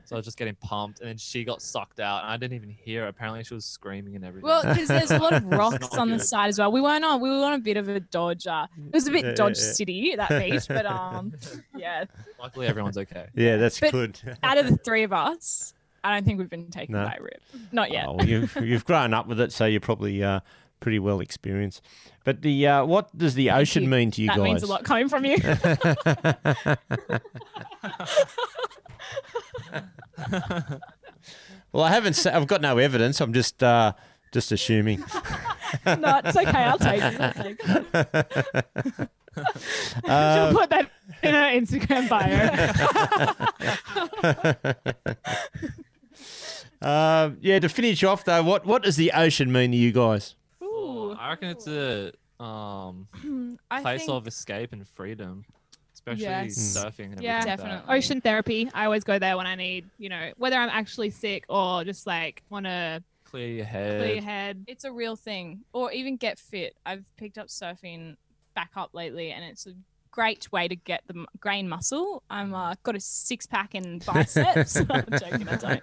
So 0.04 0.16
I 0.16 0.18
was 0.18 0.24
just 0.26 0.36
getting 0.36 0.54
pumped 0.56 1.00
and 1.00 1.08
then 1.08 1.16
she 1.16 1.44
got 1.44 1.62
sucked 1.62 2.00
out 2.00 2.22
and 2.24 2.32
I 2.32 2.36
didn't 2.36 2.54
even 2.56 2.68
hear 2.70 3.02
her. 3.02 3.08
Apparently 3.08 3.42
she 3.44 3.54
was 3.54 3.64
screaming 3.64 4.16
and 4.16 4.24
everything. 4.24 4.46
well, 4.46 4.62
because 4.62 4.88
there's 4.88 5.10
a 5.10 5.18
lot 5.18 5.32
of 5.32 5.44
rocks 5.46 5.90
not 5.92 5.98
on 5.98 6.10
the 6.10 6.16
good. 6.16 6.26
side 6.26 6.48
as 6.48 6.58
well. 6.58 6.70
We 6.72 6.80
weren't 6.80 7.04
on. 7.04 7.20
We 7.20 7.30
were 7.30 7.44
on 7.44 7.52
a 7.54 7.58
bit 7.58 7.76
of 7.76 7.88
a 7.88 8.00
dodge. 8.00 8.46
Uh, 8.46 8.66
it 8.88 8.94
was 8.94 9.06
a 9.08 9.10
bit 9.10 9.22
Yeah, 9.24 9.30
yeah, 9.30 9.34
dodge 9.36 9.58
yeah. 9.58 9.72
city 9.72 10.14
that 10.16 10.28
beach, 10.50 10.64
but 10.68 10.86
um, 10.86 11.32
yeah. 11.76 12.04
Luckily 12.40 12.66
everyone's 12.66 12.98
okay. 12.98 13.26
Yeah, 13.34 13.56
that's 13.56 13.78
But- 13.80 13.92
good. 13.92 14.20
Out 14.42 14.58
of 14.58 14.68
the 14.68 14.76
three 14.84 15.02
of 15.04 15.12
us, 15.12 15.74
I 16.04 16.12
don't 16.14 16.24
think 16.24 16.38
we've 16.38 16.50
been 16.50 16.70
taken 16.70 16.94
No. 16.94 17.04
by 17.04 17.16
a 17.18 17.22
rip. 17.22 17.40
Not 17.70 17.90
yet. 17.92 18.06
Oh, 18.08 18.14
well, 18.14 18.26
you've, 18.26 18.56
you've 18.60 18.84
grown 18.84 19.14
up 19.14 19.28
with 19.28 19.40
it, 19.40 19.52
so 19.52 19.66
you're 19.66 19.80
probably 19.80 20.22
uh, 20.24 20.40
pretty 20.80 20.98
well 20.98 21.20
experienced. 21.20 21.80
But 22.24 22.42
the 22.42 22.66
uh, 22.66 22.84
what 22.84 23.16
does 23.16 23.34
the 23.34 23.50
ocean 23.50 23.84
you. 23.84 23.88
mean 23.88 24.10
to 24.12 24.22
you 24.22 24.28
that 24.28 24.36
guys? 24.36 24.44
means 24.44 24.62
a 24.62 24.66
lot 24.66 24.84
coming 24.84 25.08
from 25.08 25.24
you. 25.24 25.36
Well, 31.72 31.84
I 31.84 31.88
haven't. 31.90 32.14
se- 32.14 32.32
I've 32.32 32.46
got 32.46 32.60
no 32.60 32.76
evidence. 32.78 33.20
I'm 33.20 33.32
just 33.32 33.62
uh, 33.62 33.94
just 34.32 34.52
assuming. 34.52 34.98
no, 35.86 36.20
it's 36.22 36.36
okay. 36.36 36.50
I'll 36.50 36.78
take 36.78 37.02
it. 37.02 37.20
I'll 37.20 37.32
take 37.32 37.60
it. 37.64 39.08
Uh, 40.04 40.50
She'll 40.50 40.58
put 40.60 40.68
that 40.68 40.90
in 41.22 41.32
her 41.32 41.58
Instagram 41.58 42.06
bio. 42.06 42.28
uh, 46.86 47.30
yeah. 47.40 47.58
To 47.58 47.68
finish 47.70 48.04
off 48.04 48.26
though, 48.26 48.42
what 48.42 48.66
what 48.66 48.82
does 48.82 48.96
the 48.96 49.10
ocean 49.12 49.50
mean 49.50 49.70
to 49.70 49.76
you 49.78 49.90
guys? 49.90 50.34
Ooh. 50.62 51.16
I 51.18 51.30
reckon 51.30 51.48
it's 51.48 51.66
a 51.66 52.12
um 52.38 53.08
I 53.70 53.80
place 53.80 54.00
think 54.02 54.12
of 54.12 54.26
escape 54.26 54.74
and 54.74 54.86
freedom. 54.86 55.46
Especially 56.06 56.22
Yes. 56.24 56.56
Mm. 56.56 56.76
surfing 56.84 57.04
and 57.04 57.12
everything 57.12 57.22
Yeah. 57.24 57.36
like 57.38 57.44
that. 57.46 57.56
Definitely. 57.58 57.94
Ocean 57.96 58.20
therapy. 58.20 58.70
I 58.74 58.84
always 58.86 59.04
go 59.04 59.18
there 59.18 59.36
when 59.36 59.46
I 59.46 59.54
need, 59.54 59.88
you 59.98 60.08
know, 60.08 60.32
whether 60.36 60.56
I'm 60.56 60.68
actually 60.70 61.10
sick 61.10 61.44
or 61.48 61.84
just 61.84 62.06
like 62.06 62.42
want 62.50 62.66
to 62.66 63.02
Clear 63.24 63.48
your 63.48 63.64
head. 63.64 64.00
clear 64.02 64.14
your 64.14 64.22
head. 64.24 64.64
it's 64.66 64.84
a 64.84 64.92
real 64.92 65.16
thing 65.16 65.60
or 65.72 65.90
even 65.90 66.16
get 66.18 66.38
fit 66.38 66.76
i've 66.84 67.02
picked 67.16 67.38
up 67.38 67.46
surfing 67.46 68.16
back 68.54 68.72
up 68.76 68.90
lately 68.92 69.30
and 69.30 69.42
it's 69.42 69.66
a 69.66 69.72
great 70.12 70.52
way 70.52 70.68
to 70.68 70.76
get 70.76 71.02
the 71.08 71.24
grain 71.40 71.68
muscle. 71.68 72.22
I'm 72.30 72.54
uh, 72.54 72.74
got 72.84 72.94
a 72.94 73.00
six 73.00 73.46
pack 73.46 73.74
and 73.74 74.04
biceps. 74.04 74.76
I'm 74.90 75.04
joking, 75.18 75.48
I 75.48 75.56
don't. 75.56 75.82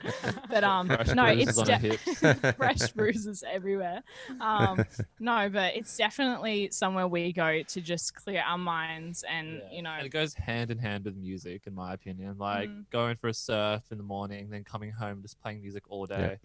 But 0.50 0.64
um, 0.64 0.88
Fresh 0.88 1.08
no, 1.16 1.26
it's 1.26 1.58
on 1.58 1.68
her 1.68 1.80
de- 1.80 1.98
fresh 2.58 2.92
bruises 2.94 3.44
everywhere. 3.46 4.04
Um, 4.40 4.86
no, 5.20 5.50
but 5.50 5.76
it's 5.76 5.98
definitely 5.98 6.70
somewhere 6.72 7.08
we 7.08 7.34
go 7.34 7.64
to 7.64 7.82
just 7.82 8.14
clear 8.16 8.42
our 8.46 8.58
minds 8.58 9.24
and 9.28 9.62
you 9.72 9.82
know 9.82 9.90
And 9.92 10.06
it 10.06 10.10
goes 10.12 10.34
hand 10.36 10.72
in 10.72 10.78
hand 10.78 11.06
with 11.06 11.16
music, 11.18 11.64
in 11.66 11.74
my 11.74 11.94
opinion. 11.94 12.38
Like 12.38 12.70
Mm. 12.70 12.86
going 12.92 13.16
for 13.16 13.28
a 13.30 13.34
surf 13.34 13.84
in 13.92 13.98
the 13.98 14.04
morning, 14.04 14.50
then 14.50 14.64
coming 14.64 14.92
home 14.92 15.22
just 15.22 15.42
playing 15.42 15.62
music 15.62 15.84
all 15.90 16.06
day. 16.06 16.38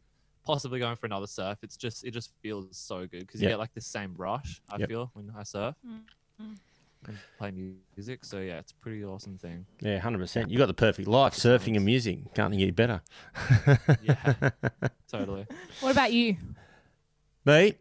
Possibly 0.47 0.79
going 0.79 0.97
for 0.97 1.07
another 1.07 1.27
surf. 1.27 1.59
It's 1.63 1.77
just 1.77 2.05
it 2.05 2.13
just 2.13 2.31
feels 2.43 2.77
so 2.77 3.01
good 3.07 3.21
because 3.21 3.43
you 3.43 3.49
get 3.49 3.59
like 3.59 3.75
the 3.75 3.81
same 3.81 4.15
rush. 4.17 4.61
I 4.71 4.79
Yep. 4.79 4.89
feel 4.89 5.11
when 5.15 5.31
I 5.37 5.43
surf 5.43 5.75
Mm. 5.87 6.57
And 7.09 7.19
play 7.39 7.53
music. 7.97 8.25
So 8.25 8.39
yeah, 8.39 8.59
it's 8.59 8.73
a 8.73 8.77
pretty 8.77 9.05
awesome 9.05 9.39
thing. 9.39 9.67
Yeah, 9.81 9.99
hundred 9.99 10.19
percent. 10.19 10.51
You 10.51 10.59
got 10.59 10.67
the 10.67 10.75
perfect 10.75 11.09
life, 11.09 11.35
surfing 11.35 11.77
and 11.77 11.85
music. 11.85 12.35
Can't 12.35 12.53
get 12.53 12.63
any 12.63 12.71
better. 12.71 13.03
Yeah, 14.03 14.51
totally. 15.11 15.47
What 15.81 15.93
about 15.93 16.13
you? 16.13 16.37
Me? 17.45 17.75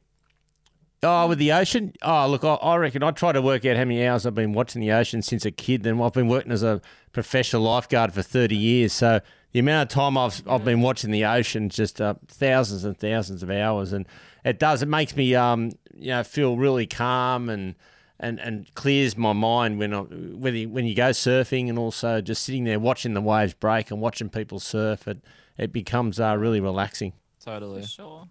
Oh, 1.05 1.27
with 1.27 1.37
the 1.37 1.51
ocean? 1.51 1.93
Oh, 2.01 2.27
look, 2.27 2.45
I, 2.45 2.53
I 2.53 2.77
reckon 2.77 3.03
I 3.03 3.11
try 3.11 3.33
to 3.33 3.41
work 3.41 3.65
out 3.65 3.75
how 3.75 3.83
many 3.83 4.05
hours 4.05 4.25
I've 4.25 4.35
been 4.35 4.53
watching 4.53 4.81
the 4.81 4.93
ocean 4.93 5.21
since 5.21 5.43
a 5.45 5.51
kid. 5.51 5.83
Then 5.83 6.01
I've 6.01 6.13
been 6.13 6.29
working 6.29 6.51
as 6.51 6.63
a 6.63 6.81
professional 7.11 7.63
lifeguard 7.63 8.13
for 8.13 8.21
30 8.21 8.55
years. 8.55 8.93
So 8.93 9.19
the 9.51 9.59
amount 9.59 9.91
of 9.91 9.93
time 9.93 10.17
I've, 10.17 10.41
I've 10.47 10.63
been 10.63 10.81
watching 10.81 11.11
the 11.11 11.25
ocean, 11.25 11.67
just 11.67 11.99
uh, 11.99 12.15
thousands 12.27 12.85
and 12.85 12.97
thousands 12.97 13.43
of 13.43 13.51
hours. 13.51 13.91
And 13.91 14.07
it 14.45 14.59
does, 14.59 14.81
it 14.81 14.87
makes 14.87 15.15
me, 15.15 15.35
um, 15.35 15.71
you 15.93 16.09
know, 16.11 16.23
feel 16.23 16.55
really 16.55 16.87
calm 16.87 17.49
and, 17.49 17.75
and, 18.23 18.39
and 18.39 18.73
clears 18.73 19.17
my 19.17 19.33
mind 19.33 19.77
when 19.79 19.93
I, 19.93 20.01
when 20.01 20.55
you, 20.55 20.69
when 20.69 20.85
you 20.85 20.95
go 20.95 21.09
surfing 21.09 21.69
and 21.69 21.77
also 21.77 22.21
just 22.21 22.43
sitting 22.43 22.63
there 22.63 22.79
watching 22.79 23.13
the 23.13 23.21
waves 23.21 23.53
break 23.53 23.91
and 23.91 23.99
watching 24.01 24.29
people 24.29 24.59
surf. 24.59 25.07
It, 25.07 25.19
it 25.57 25.71
becomes 25.71 26.19
uh, 26.19 26.35
really 26.37 26.59
relaxing. 26.59 27.13
Totally. 27.43 27.81
for 27.81 27.87
sure. 27.87 28.27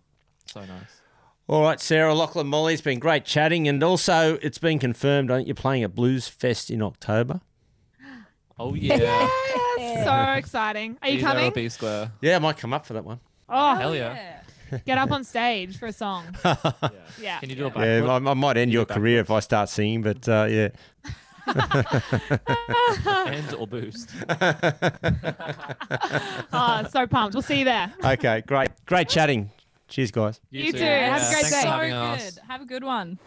So 0.46 0.60
nice. 0.60 1.00
All 1.48 1.62
right, 1.62 1.80
Sarah, 1.80 2.14
Lachlan, 2.14 2.46
Molly, 2.46 2.72
it's 2.72 2.82
been 2.82 2.98
great 2.98 3.24
chatting. 3.24 3.68
And 3.68 3.82
also, 3.82 4.38
it's 4.42 4.58
been 4.58 4.78
confirmed, 4.78 5.30
aren't 5.30 5.46
you, 5.46 5.54
playing 5.54 5.82
at 5.82 5.94
Blues 5.94 6.26
Fest 6.28 6.70
in 6.70 6.82
October? 6.82 7.40
Oh 8.58 8.74
yeah. 8.74 9.28
Yes, 9.78 10.04
so 10.04 10.38
exciting. 10.38 10.96
Are 11.02 11.08
you 11.08 11.16
Be 11.16 11.22
there 11.22 11.30
or 11.30 11.34
coming? 11.34 11.52
B 11.52 11.68
square. 11.68 12.12
Yeah, 12.20 12.36
I 12.36 12.38
might 12.38 12.56
come 12.56 12.72
up 12.72 12.86
for 12.86 12.92
that 12.92 13.04
one. 13.04 13.18
Oh, 13.48 13.74
Hell 13.74 13.96
yeah. 13.96 14.41
get 14.86 14.98
up 14.98 15.10
on 15.10 15.24
stage 15.24 15.78
for 15.78 15.86
a 15.86 15.92
song. 15.92 16.24
yeah. 16.44 16.56
Yeah. 17.20 17.38
Can 17.40 17.50
you 17.50 17.56
do 17.56 17.66
a 17.66 17.68
Yeah, 17.68 18.00
backflip? 18.00 18.26
I, 18.26 18.30
I 18.30 18.34
might 18.34 18.56
end 18.56 18.72
your 18.72 18.84
career 18.84 19.20
if 19.20 19.30
I 19.30 19.40
start 19.40 19.68
singing, 19.68 20.02
but 20.02 20.28
uh, 20.28 20.46
yeah. 20.48 20.68
and 23.26 23.54
or 23.54 23.66
boost. 23.66 24.10
Oh, 26.52 26.86
so 26.90 27.06
pumped. 27.06 27.34
We'll 27.34 27.42
see 27.42 27.58
you 27.60 27.64
there. 27.64 27.92
Okay, 28.04 28.42
great. 28.46 28.70
Great 28.86 29.08
chatting. 29.08 29.50
Cheers, 29.88 30.10
guys. 30.12 30.40
You 30.50 30.72
too. 30.72 30.78
Have 30.78 31.20
a 31.22 31.30
great 31.32 31.44
Thanks 31.44 31.50
day. 31.50 31.62
for 31.62 31.66
So 31.66 31.78
good. 31.80 31.92
us. 31.92 32.38
Have 32.48 32.60
a 32.62 32.64
good 32.66 32.84
one. 32.84 33.18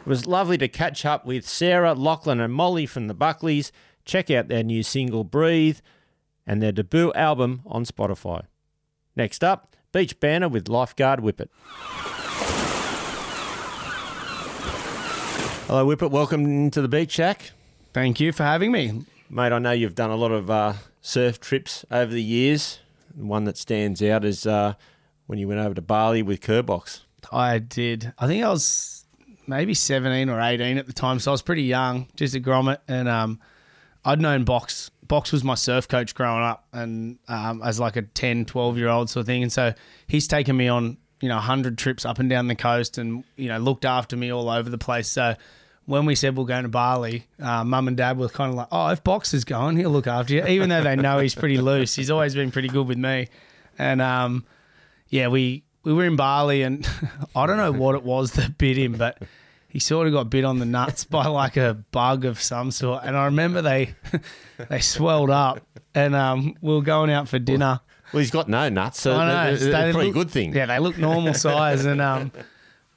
It 0.00 0.08
was 0.08 0.26
lovely 0.26 0.58
to 0.58 0.68
catch 0.68 1.06
up 1.06 1.24
with 1.24 1.48
Sarah, 1.48 1.94
Lachlan, 1.94 2.38
and 2.40 2.52
Molly 2.52 2.84
from 2.84 3.06
the 3.06 3.14
Buckleys. 3.14 3.72
Check 4.04 4.30
out 4.30 4.48
their 4.48 4.62
new 4.62 4.82
single, 4.82 5.24
Breathe, 5.24 5.78
and 6.46 6.62
their 6.62 6.72
debut 6.72 7.12
album 7.14 7.62
on 7.66 7.84
Spotify. 7.84 8.44
Next 9.16 9.44
up, 9.44 9.74
Beach 9.92 10.18
Banter 10.20 10.48
with 10.48 10.68
Lifeguard 10.68 11.20
Whippet. 11.20 11.48
Hello, 15.66 15.86
Whippet. 15.86 16.10
Welcome 16.10 16.70
to 16.70 16.82
the 16.82 16.88
Beach 16.88 17.12
Shack. 17.12 17.52
Thank 17.92 18.20
you 18.20 18.32
for 18.32 18.42
having 18.42 18.70
me. 18.70 19.04
Mate, 19.30 19.52
I 19.52 19.58
know 19.58 19.72
you've 19.72 19.94
done 19.94 20.10
a 20.10 20.16
lot 20.16 20.30
of 20.30 20.50
uh, 20.50 20.74
surf 21.00 21.40
trips 21.40 21.84
over 21.90 22.12
the 22.12 22.22
years. 22.22 22.80
One 23.14 23.44
that 23.44 23.56
stands 23.56 24.02
out 24.02 24.24
is 24.24 24.46
uh, 24.46 24.74
when 25.26 25.38
you 25.38 25.48
went 25.48 25.60
over 25.60 25.74
to 25.74 25.82
Bali 25.82 26.22
with 26.22 26.40
Kerbox. 26.40 27.00
I 27.32 27.58
did. 27.58 28.12
I 28.18 28.26
think 28.26 28.44
I 28.44 28.50
was 28.50 29.06
maybe 29.46 29.74
17 29.74 30.28
or 30.28 30.40
18 30.40 30.78
at 30.78 30.86
the 30.86 30.92
time, 30.92 31.18
so 31.18 31.30
I 31.30 31.32
was 31.32 31.42
pretty 31.42 31.62
young, 31.62 32.08
just 32.16 32.34
a 32.34 32.40
grommet. 32.40 32.78
And 32.88 33.08
um, 33.08 33.40
I'd 34.04 34.20
known 34.20 34.44
Box. 34.44 34.90
Box 35.06 35.32
was 35.32 35.44
my 35.44 35.54
surf 35.54 35.86
coach 35.88 36.14
growing 36.14 36.42
up 36.42 36.66
and 36.72 37.18
um, 37.28 37.62
as 37.62 37.78
like 37.78 37.96
a 37.96 38.02
10, 38.02 38.46
12 38.46 38.78
year 38.78 38.88
old 38.88 39.10
sort 39.10 39.22
of 39.22 39.26
thing. 39.26 39.42
And 39.42 39.52
so 39.52 39.74
he's 40.06 40.26
taken 40.26 40.56
me 40.56 40.68
on, 40.68 40.96
you 41.20 41.28
know, 41.28 41.36
100 41.36 41.76
trips 41.78 42.04
up 42.04 42.18
and 42.18 42.30
down 42.30 42.48
the 42.48 42.54
coast 42.54 42.98
and, 42.98 43.24
you 43.36 43.48
know, 43.48 43.58
looked 43.58 43.84
after 43.84 44.16
me 44.16 44.32
all 44.32 44.48
over 44.48 44.70
the 44.70 44.78
place. 44.78 45.08
So 45.08 45.34
when 45.86 46.06
we 46.06 46.14
said 46.14 46.36
we're 46.36 46.44
going 46.44 46.62
to 46.62 46.68
Bali, 46.68 47.26
uh, 47.38 47.64
mum 47.64 47.88
and 47.88 47.96
dad 47.96 48.18
were 48.18 48.28
kind 48.28 48.50
of 48.50 48.56
like, 48.56 48.68
oh, 48.72 48.88
if 48.88 49.04
Box 49.04 49.34
is 49.34 49.44
going, 49.44 49.76
he'll 49.76 49.90
look 49.90 50.06
after 50.06 50.34
you. 50.34 50.46
Even 50.46 50.70
though 50.70 50.82
they 50.82 50.96
know 50.96 51.18
he's 51.18 51.34
pretty 51.34 51.58
loose, 51.58 51.94
he's 51.94 52.10
always 52.10 52.34
been 52.34 52.50
pretty 52.50 52.68
good 52.68 52.86
with 52.86 52.98
me. 52.98 53.28
And 53.78 54.00
um, 54.00 54.46
yeah, 55.08 55.28
we 55.28 55.64
we 55.82 55.92
were 55.92 56.04
in 56.04 56.16
Bali, 56.16 56.62
and 56.62 56.88
I 57.36 57.46
don't 57.46 57.58
know 57.58 57.72
what 57.72 57.94
it 57.94 58.02
was 58.02 58.32
that 58.32 58.56
bit 58.56 58.78
him, 58.78 58.92
but 58.92 59.22
he 59.74 59.80
sort 59.80 60.06
of 60.06 60.12
got 60.12 60.30
bit 60.30 60.44
on 60.44 60.60
the 60.60 60.64
nuts 60.64 61.02
by 61.16 61.26
like 61.26 61.56
a 61.56 61.74
bug 61.90 62.24
of 62.24 62.40
some 62.40 62.70
sort. 62.70 63.02
And 63.02 63.16
I 63.16 63.24
remember 63.26 63.60
they 63.60 63.96
they 64.70 64.78
swelled 64.78 65.30
up, 65.30 65.66
and 65.96 66.14
um, 66.14 66.54
we 66.62 66.72
were 66.72 66.80
going 66.80 67.10
out 67.10 67.28
for 67.28 67.40
dinner. 67.40 67.80
Well, 68.12 68.20
he's 68.20 68.30
got 68.30 68.48
no 68.48 68.68
nuts, 68.68 69.00
so 69.00 69.16
I 69.16 69.48
know, 69.48 69.52
it's 69.52 69.64
a 69.64 69.92
pretty 69.92 69.92
look- 70.08 70.14
good 70.14 70.30
thing. 70.30 70.54
Yeah, 70.54 70.66
they 70.66 70.78
look 70.78 70.96
normal 70.96 71.34
size, 71.48 71.84
and 71.84 72.00
um, 72.00 72.30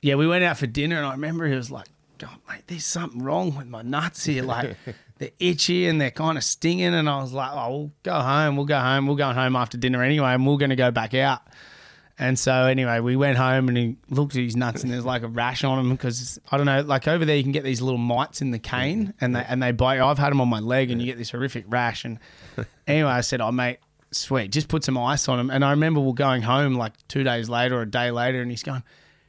yeah, 0.03 0.13
we 0.15 0.27
went 0.27 0.43
out 0.43 0.59
for 0.59 0.67
dinner, 0.67 0.97
and 0.97 1.05
I 1.07 1.13
remember 1.13 1.47
he 1.47 1.55
was 1.55 1.71
like, 1.71 1.87
"God, 2.19 2.37
mate, 2.47 2.61
there's 2.67 2.85
something 2.85 3.23
wrong 3.23 3.55
with 3.55 3.65
my 3.65 3.81
nuts 3.81 4.25
here. 4.25 4.43
Like 4.43 4.77
they're 5.17 5.31
itchy 5.39 5.87
and 5.87 5.99
they're 5.99 6.11
kind 6.11 6.37
of 6.37 6.43
stinging." 6.43 6.93
And 6.93 7.09
I 7.09 7.19
was 7.19 7.33
like, 7.33 7.49
"Oh, 7.53 7.69
we'll 7.71 7.91
go 8.03 8.19
home. 8.19 8.55
We'll 8.55 8.67
go 8.67 8.79
home. 8.79 9.07
We'll 9.07 9.15
go 9.15 9.33
home 9.33 9.55
after 9.55 9.79
dinner 9.79 10.03
anyway, 10.03 10.35
and 10.35 10.45
we're 10.45 10.57
going 10.57 10.69
to 10.69 10.75
go 10.75 10.91
back 10.91 11.15
out." 11.15 11.41
And 12.19 12.37
so 12.37 12.51
anyway, 12.51 12.99
we 12.99 13.15
went 13.15 13.37
home 13.37 13.67
and 13.67 13.77
he 13.77 13.97
looked 14.09 14.35
at 14.35 14.41
his 14.41 14.55
nuts 14.55 14.81
and 14.81 14.91
there's 14.91 15.05
like 15.05 15.21
a 15.21 15.27
rash 15.27 15.63
on 15.63 15.77
them 15.77 15.95
because 15.95 16.39
I 16.51 16.57
don't 16.57 16.65
know, 16.65 16.81
like 16.81 17.07
over 17.07 17.25
there 17.25 17.35
you 17.35 17.43
can 17.43 17.51
get 17.51 17.63
these 17.63 17.79
little 17.81 17.99
mites 17.99 18.41
in 18.41 18.49
the 18.49 18.57
cane 18.59 19.13
and 19.21 19.35
they 19.35 19.45
and 19.47 19.61
they 19.61 19.71
bite. 19.71 19.99
I've 19.99 20.17
had 20.17 20.31
them 20.31 20.41
on 20.41 20.47
my 20.47 20.59
leg 20.59 20.89
and 20.89 20.99
you 20.99 21.05
get 21.05 21.17
this 21.17 21.29
horrific 21.29 21.65
rash. 21.67 22.05
And 22.05 22.17
anyway, 22.87 23.11
I 23.11 23.21
said, 23.21 23.39
"Oh 23.39 23.51
mate, 23.51 23.77
sweet, 24.09 24.51
just 24.51 24.67
put 24.67 24.83
some 24.83 24.97
ice 24.97 25.27
on 25.27 25.39
him." 25.39 25.51
And 25.51 25.63
I 25.63 25.71
remember 25.71 25.99
we're 25.99 26.13
going 26.13 26.41
home 26.41 26.73
like 26.73 26.93
two 27.07 27.23
days 27.23 27.49
later 27.49 27.77
or 27.77 27.83
a 27.83 27.89
day 27.89 28.09
later, 28.11 28.41
and 28.41 28.49
he's 28.49 28.63
going. 28.63 28.83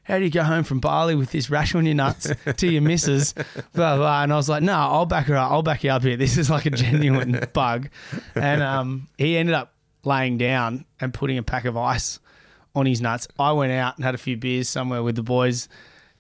How 0.05 0.17
do 0.17 0.25
you 0.25 0.31
go 0.31 0.43
home 0.43 0.65
from 0.65 0.81
Bali 0.81 1.15
with 1.15 1.33
this 1.33 1.51
rash 1.51 1.75
on 1.75 1.85
your 1.85 1.95
nuts 1.95 2.33
to 2.57 2.67
your 2.67 2.81
missus? 2.81 3.35
Blah, 3.75 3.99
blah. 3.99 4.23
And 4.23 4.33
I 4.33 4.37
was 4.37 4.49
like, 4.49 4.63
no, 4.63 4.73
I'll 4.73 5.05
back 5.05 5.27
her 5.27 5.37
up. 5.37 5.51
I'll 5.51 5.63
back 5.63 5.85
you 5.85 5.91
up 5.91 6.03
here. 6.03 6.17
This 6.17 6.39
is 6.39 6.49
like 6.49 6.65
a 6.65 6.71
genuine 6.71 7.39
bug. 7.53 7.91
And 8.35 8.63
um, 8.63 9.09
he 9.19 9.37
ended 9.37 9.55
up 9.55 9.75
laying 10.05 10.39
down 10.39 10.87
and 10.99 11.13
putting 11.13 11.37
a 11.37 11.43
pack 11.43 11.67
of 11.67 11.77
ice 11.77 12.21
on 12.79 12.87
his 12.87 13.01
nuts. 13.01 13.29
I 13.39 13.53
went 13.53 13.73
out 13.73 13.97
and 13.97 14.05
had 14.05 14.15
a 14.15 14.19
few 14.19 14.37
beers 14.37 14.69
somewhere 14.69 15.03
with 15.03 15.17
the 15.17 15.23
boys, 15.23 15.69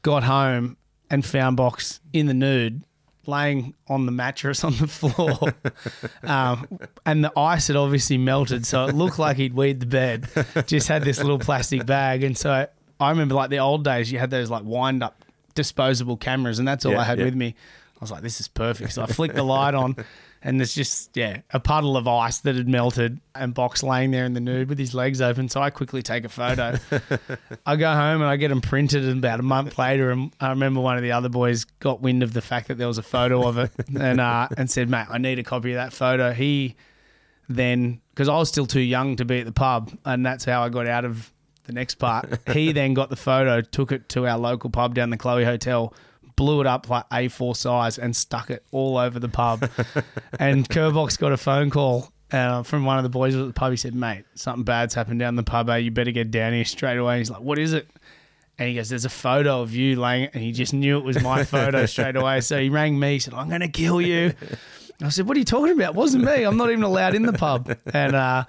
got 0.03 0.25
home 0.25 0.77
and 1.11 1.25
found 1.25 1.57
Box 1.57 2.01
in 2.13 2.27
the 2.27 2.35
nude, 2.35 2.85
laying 3.27 3.75
on 3.89 4.07
the 4.07 4.13
mattress 4.13 4.65
on 4.65 4.73
the 4.77 4.87
floor. 4.87 5.55
um, 6.25 6.67
and 7.07 7.25
the 7.25 7.33
ice 7.39 7.69
had 7.69 7.77
obviously 7.77 8.19
melted, 8.19 8.67
so 8.67 8.87
it 8.87 8.95
looked 8.95 9.19
like 9.19 9.37
he'd 9.37 9.55
weed 9.55 9.81
the 9.81 9.87
bed. 9.87 10.29
Just 10.67 10.89
had 10.89 11.03
this 11.03 11.19
little 11.19 11.39
plastic 11.39 11.87
bag. 11.87 12.25
And 12.25 12.37
so 12.37 12.67
I 13.01 13.11
remember 13.11 13.35
like 13.35 13.51
the 13.51 13.59
old 13.59 13.85
days, 13.85 14.11
you 14.11 14.19
had 14.19 14.31
those 14.31 14.51
like 14.51 14.65
wind 14.65 15.03
up 15.03 15.25
disposable 15.55 16.17
cameras, 16.17 16.59
and 16.59 16.69
that's 16.69 16.85
all 16.85 16.93
Yeah, 16.93 17.01
I 17.01 17.05
had 17.05 17.19
yeah. 17.19 17.25
with 17.25 17.35
me. 17.35 17.55
I 18.01 18.05
was 18.05 18.13
like, 18.13 18.23
this 18.23 18.41
is 18.41 18.47
perfect. 18.47 18.93
So 18.93 19.03
I 19.03 19.07
flicked 19.07 19.35
the 19.35 19.43
light 19.43 19.75
on, 19.75 19.97
and 20.41 20.61
there's 20.61 20.73
just, 20.73 21.17
yeah, 21.17 21.41
a 21.51 21.59
puddle 21.59 21.97
of 21.97 22.07
ice 22.07 22.39
that 22.41 22.55
had 22.55 22.69
melted 22.69 23.21
and 23.35 23.53
Box 23.53 23.83
laying 23.83 24.13
there 24.13 24.25
in 24.25 24.35
the 24.35 24.41
nude 24.41 24.69
with 24.69 24.79
his 24.79 24.95
legs 24.95 25.21
open. 25.21 25.49
So 25.49 25.61
I 25.61 25.71
quickly 25.71 26.01
take 26.01 26.25
a 26.25 26.29
photo. 26.29 26.79
I 27.67 27.75
go 27.75 27.93
home 27.93 28.21
and 28.21 28.31
I 28.31 28.37
get 28.37 28.49
them 28.49 28.61
printed, 28.61 29.05
and 29.05 29.19
about 29.19 29.41
a 29.41 29.43
month 29.43 29.79
later, 29.79 30.13
and 30.13 30.33
I 30.39 30.51
remember 30.51 30.81
one 30.81 30.97
of 30.97 31.03
the 31.03 31.11
other 31.11 31.29
boys 31.29 31.65
got 31.65 32.01
wind 32.01 32.23
of 32.23 32.33
the 32.33 32.43
fact 32.43 32.69
that 32.69 32.79
there 32.79 32.87
was 32.87 32.99
a 32.99 33.03
photo 33.03 33.49
of 33.49 33.59
it 33.59 33.73
and, 33.99 34.21
uh, 34.21 34.47
and 34.57 34.71
said, 34.71 34.89
mate, 34.89 35.07
I 35.11 35.19
need 35.19 35.41
a 35.41 35.45
copy 35.45 35.73
of 35.73 35.77
that 35.77 35.93
photo. 35.93 36.33
He 36.33 36.77
then, 37.49 38.01
because 38.11 38.29
I 38.29 38.37
was 38.37 38.49
still 38.49 38.67
too 38.67 38.81
young 38.81 39.17
to 39.17 39.25
be 39.25 39.41
at 39.41 39.47
the 39.47 39.53
pub, 39.53 39.91
and 40.05 40.25
that's 40.25 40.45
how 40.45 40.63
I 40.63 40.69
got 40.69 40.87
out 40.87 41.05
of 41.05 41.33
the 41.65 41.73
next 41.73 41.97
part. 41.97 42.39
he 42.53 42.71
then 42.71 42.95
got 42.95 43.11
the 43.11 43.17
photo, 43.17 43.61
took 43.61 43.91
it 43.91 44.09
to 44.11 44.27
our 44.29 44.39
local 44.39 44.71
pub 44.71 44.95
down 44.95 45.11
the 45.11 45.17
Chloe 45.17 45.45
Hotel, 45.45 45.93
blew 46.39 46.61
it 46.61 46.67
up 46.69 46.89
like 46.89 47.07
A4 47.11 47.57
size, 47.57 47.99
and 47.99 48.15
stuck 48.15 48.49
it 48.49 48.65
all 48.71 48.97
over 48.97 49.19
the 49.19 49.29
pub. 49.29 49.69
and 50.39 50.67
Kerbox 50.69 51.19
got 51.19 51.33
a 51.33 51.37
phone 51.37 51.69
call 51.69 52.13
uh, 52.31 52.63
from 52.63 52.85
one 52.85 52.97
of 52.97 53.03
the 53.03 53.11
boys 53.11 53.35
at 53.35 53.45
the 53.45 53.53
pub. 53.53 53.73
He 53.73 53.77
said, 53.77 53.95
"Mate, 53.95 54.25
something 54.35 54.63
bad's 54.63 54.95
happened 54.95 55.19
down 55.19 55.35
the 55.35 55.43
pub. 55.43 55.69
Eh? 55.69 55.79
You 55.79 55.91
better 55.91 56.13
get 56.13 56.31
down 56.31 56.53
here 56.53 56.65
straight 56.65 56.97
away." 56.97 57.19
he's 57.19 57.29
like, 57.29 57.41
"What 57.41 57.59
is 57.59 57.73
it?" 57.73 57.91
And 58.57 58.69
he 58.69 58.77
goes, 58.77 58.89
"There's 58.89 59.05
a 59.05 59.11
photo 59.11 59.63
of 59.63 59.75
you 59.75 59.97
laying," 59.97 60.31
and 60.33 60.43
he 60.43 60.53
just 60.53 60.73
knew 60.73 60.97
it 60.99 61.05
was 61.05 61.21
my 61.21 61.43
photo 61.43 61.85
straight 61.87 62.15
away. 62.15 62.41
So 62.41 62.61
he 62.61 62.69
rang 62.69 62.99
me. 62.99 63.15
He 63.15 63.19
said, 63.19 63.35
"I'm 63.35 63.49
going 63.49 63.61
to 63.61 63.69
kill 63.69 64.01
you." 64.01 64.33
I 65.03 65.09
said, 65.09 65.27
"What 65.27 65.37
are 65.37 65.41
you 65.41 65.45
talking 65.45 65.73
about? 65.73 65.91
It 65.91 65.97
wasn't 65.97 66.25
me. 66.25 66.45
I'm 66.45 66.57
not 66.57 66.71
even 66.71 66.85
allowed 66.85 67.17
in 67.17 67.23
the 67.23 67.33
pub." 67.33 67.77
And 67.93 68.15
uh, 68.15 68.45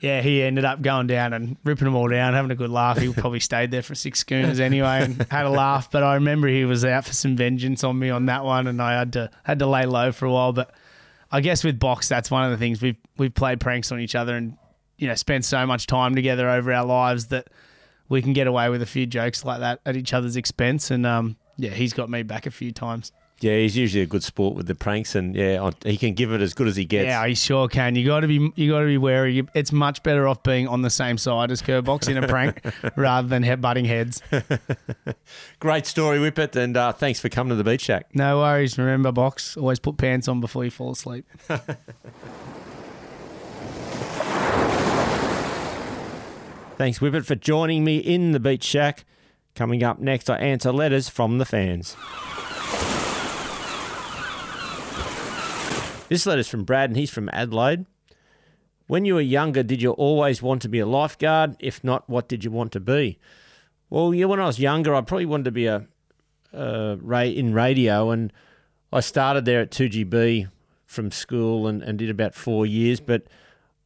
yeah, 0.00 0.20
he 0.20 0.42
ended 0.42 0.64
up 0.64 0.82
going 0.82 1.06
down 1.06 1.32
and 1.32 1.56
ripping 1.64 1.86
them 1.86 1.94
all 1.94 2.08
down, 2.08 2.34
having 2.34 2.50
a 2.50 2.54
good 2.56 2.70
laugh. 2.70 2.98
He 2.98 3.12
probably 3.12 3.40
stayed 3.40 3.70
there 3.70 3.82
for 3.82 3.94
six 3.94 4.18
schooners 4.18 4.60
anyway 4.60 5.02
and 5.02 5.26
had 5.30 5.46
a 5.46 5.50
laugh. 5.50 5.90
But 5.90 6.02
I 6.02 6.14
remember 6.14 6.48
he 6.48 6.64
was 6.64 6.84
out 6.84 7.06
for 7.06 7.14
some 7.14 7.36
vengeance 7.36 7.82
on 7.82 7.98
me 7.98 8.10
on 8.10 8.26
that 8.26 8.44
one, 8.44 8.66
and 8.66 8.80
I 8.82 8.98
had 8.98 9.14
to 9.14 9.30
had 9.42 9.58
to 9.60 9.66
lay 9.66 9.86
low 9.86 10.12
for 10.12 10.26
a 10.26 10.32
while. 10.32 10.52
But 10.52 10.74
I 11.32 11.40
guess 11.40 11.64
with 11.64 11.78
box, 11.78 12.08
that's 12.08 12.30
one 12.30 12.44
of 12.44 12.50
the 12.50 12.58
things 12.58 12.82
we've 12.82 12.98
we've 13.16 13.34
played 13.34 13.58
pranks 13.58 13.90
on 13.90 14.00
each 14.00 14.14
other 14.14 14.36
and 14.36 14.56
you 14.98 15.08
know 15.08 15.14
spent 15.14 15.44
so 15.44 15.66
much 15.66 15.86
time 15.86 16.14
together 16.14 16.48
over 16.48 16.72
our 16.72 16.84
lives 16.84 17.26
that 17.28 17.48
we 18.08 18.22
can 18.22 18.32
get 18.32 18.46
away 18.46 18.68
with 18.68 18.82
a 18.82 18.86
few 18.86 19.06
jokes 19.06 19.44
like 19.44 19.60
that 19.60 19.80
at 19.86 19.96
each 19.96 20.12
other's 20.12 20.36
expense. 20.36 20.90
And 20.90 21.06
um, 21.06 21.36
yeah, 21.56 21.70
he's 21.70 21.92
got 21.92 22.10
me 22.10 22.22
back 22.22 22.46
a 22.46 22.50
few 22.50 22.70
times. 22.70 23.12
Yeah, 23.40 23.58
he's 23.58 23.76
usually 23.76 24.02
a 24.02 24.06
good 24.06 24.22
sport 24.22 24.56
with 24.56 24.66
the 24.66 24.74
pranks, 24.74 25.14
and 25.14 25.34
yeah, 25.36 25.70
he 25.84 25.98
can 25.98 26.14
give 26.14 26.32
it 26.32 26.40
as 26.40 26.54
good 26.54 26.68
as 26.68 26.76
he 26.76 26.86
gets. 26.86 27.04
Yeah, 27.06 27.26
he 27.26 27.34
sure 27.34 27.68
can. 27.68 27.94
You 27.94 28.06
got 28.06 28.20
to 28.20 28.26
be 28.26 28.50
you 28.56 28.70
got 28.70 28.80
to 28.80 28.86
be 28.86 28.96
wary. 28.96 29.46
It's 29.52 29.72
much 29.72 30.02
better 30.02 30.26
off 30.26 30.42
being 30.42 30.66
on 30.66 30.80
the 30.80 30.88
same 30.88 31.18
side 31.18 31.50
as 31.50 31.60
Kerbox 31.60 32.08
in 32.08 32.16
a 32.16 32.26
prank 32.26 32.62
rather 32.96 33.28
than 33.28 33.42
head 33.42 33.60
butting 33.60 33.84
heads. 33.84 34.22
Great 35.60 35.84
story, 35.84 36.18
Whippet, 36.18 36.56
and 36.56 36.78
uh, 36.78 36.92
thanks 36.92 37.20
for 37.20 37.28
coming 37.28 37.50
to 37.50 37.56
the 37.56 37.64
Beach 37.64 37.82
Shack. 37.82 38.06
No 38.14 38.38
worries. 38.38 38.78
Remember, 38.78 39.12
box. 39.12 39.54
Always 39.58 39.80
put 39.80 39.98
pants 39.98 40.28
on 40.28 40.40
before 40.40 40.64
you 40.64 40.70
fall 40.70 40.92
asleep. 40.92 41.26
Thanks, 46.76 46.98
Whippet, 46.98 47.24
for 47.24 47.34
joining 47.34 47.84
me 47.84 47.96
in 47.96 48.32
the 48.32 48.40
Beach 48.40 48.62
Shack. 48.62 49.06
Coming 49.54 49.82
up 49.82 49.98
next, 49.98 50.28
I 50.28 50.36
answer 50.36 50.70
letters 50.72 51.08
from 51.08 51.38
the 51.38 51.46
fans. 51.46 51.96
This 56.08 56.24
letter's 56.24 56.48
from 56.48 56.64
Brad, 56.64 56.90
and 56.90 56.96
he's 56.96 57.10
from 57.10 57.28
Adelaide. 57.32 57.84
When 58.86 59.04
you 59.04 59.14
were 59.14 59.20
younger, 59.20 59.64
did 59.64 59.82
you 59.82 59.90
always 59.92 60.40
want 60.40 60.62
to 60.62 60.68
be 60.68 60.78
a 60.78 60.86
lifeguard? 60.86 61.56
If 61.58 61.82
not, 61.82 62.08
what 62.08 62.28
did 62.28 62.44
you 62.44 62.50
want 62.52 62.70
to 62.72 62.80
be? 62.80 63.18
Well, 63.90 64.14
yeah, 64.14 64.26
when 64.26 64.38
I 64.38 64.46
was 64.46 64.60
younger, 64.60 64.94
I 64.94 65.00
probably 65.00 65.26
wanted 65.26 65.46
to 65.46 65.50
be 65.50 65.66
a 65.66 65.86
uh, 66.54 66.96
in 67.12 67.52
radio, 67.52 68.10
and 68.10 68.32
I 68.92 69.00
started 69.00 69.44
there 69.44 69.60
at 69.60 69.70
2GB 69.70 70.48
from 70.86 71.10
school 71.10 71.66
and, 71.66 71.82
and 71.82 71.98
did 71.98 72.08
about 72.08 72.34
four 72.34 72.64
years. 72.64 73.00
But 73.00 73.24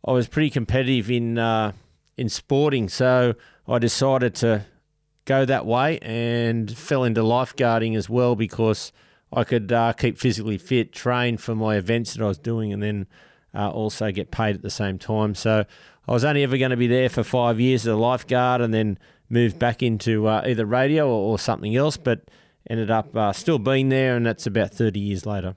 I 0.04 0.12
was 0.12 0.28
pretty 0.28 0.50
competitive 0.50 1.10
in 1.10 1.38
uh, 1.38 1.72
in 2.18 2.28
sporting, 2.28 2.90
so 2.90 3.34
I 3.66 3.78
decided 3.78 4.34
to 4.36 4.66
go 5.24 5.46
that 5.46 5.64
way 5.64 5.98
and 6.00 6.76
fell 6.76 7.04
into 7.04 7.22
lifeguarding 7.22 7.96
as 7.96 8.10
well 8.10 8.36
because 8.36 8.92
I 9.32 9.44
could 9.44 9.70
uh, 9.70 9.92
keep 9.92 10.18
physically 10.18 10.58
fit, 10.58 10.92
train 10.92 11.36
for 11.36 11.54
my 11.54 11.76
events 11.76 12.14
that 12.14 12.22
I 12.22 12.28
was 12.28 12.38
doing, 12.38 12.72
and 12.72 12.82
then 12.82 13.06
uh, 13.54 13.70
also 13.70 14.10
get 14.10 14.30
paid 14.30 14.56
at 14.56 14.62
the 14.62 14.70
same 14.70 14.98
time. 14.98 15.34
So 15.34 15.64
I 16.08 16.12
was 16.12 16.24
only 16.24 16.42
ever 16.42 16.58
going 16.58 16.72
to 16.72 16.76
be 16.76 16.88
there 16.88 17.08
for 17.08 17.22
five 17.22 17.60
years 17.60 17.86
as 17.86 17.92
a 17.92 17.96
lifeguard, 17.96 18.60
and 18.60 18.74
then 18.74 18.98
moved 19.28 19.58
back 19.58 19.82
into 19.82 20.26
uh, 20.26 20.42
either 20.46 20.66
radio 20.66 21.06
or, 21.08 21.32
or 21.32 21.38
something 21.38 21.76
else, 21.76 21.96
but 21.96 22.28
ended 22.68 22.90
up 22.90 23.16
uh, 23.16 23.32
still 23.32 23.58
being 23.58 23.88
there, 23.88 24.16
and 24.16 24.26
that's 24.26 24.46
about 24.46 24.72
30 24.72 24.98
years 24.98 25.24
later. 25.26 25.54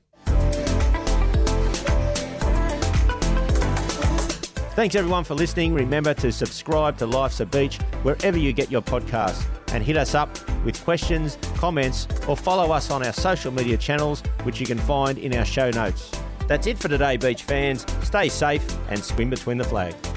Thanks 4.76 4.96
everyone 4.96 5.24
for 5.24 5.36
listening. 5.36 5.74
Remember 5.74 6.16
to 6.16 6.32
subscribe 6.32 6.98
to 6.98 7.06
Life's 7.06 7.40
a 7.40 7.46
Beach 7.46 7.78
wherever 8.02 8.38
you 8.38 8.54
get 8.54 8.72
your 8.72 8.82
podcasts 8.82 9.46
and 9.74 9.84
hit 9.84 9.98
us 9.98 10.16
up 10.16 10.30
with 10.64 10.82
questions, 10.84 11.38
comments, 11.56 12.08
or 12.28 12.38
follow 12.38 12.72
us 12.72 12.92
on 12.92 13.06
our 13.06 13.14
social 13.14 13.52
media 13.52 13.78
channels, 13.78 14.22
which 14.44 14.60
you 14.60 14.66
can 14.66 14.78
find 14.78 15.18
in 15.18 15.36
our 15.36 15.46
show 15.46 15.70
notes. 15.72 16.12
That's 16.48 16.68
it 16.68 16.78
for 16.78 16.88
today, 16.88 17.18
beach 17.18 17.44
fans. 17.44 17.86
Stay 18.04 18.30
safe 18.30 18.66
and 18.90 19.04
swim 19.04 19.30
between 19.30 19.58
the 19.58 19.64
flags. 19.64 20.13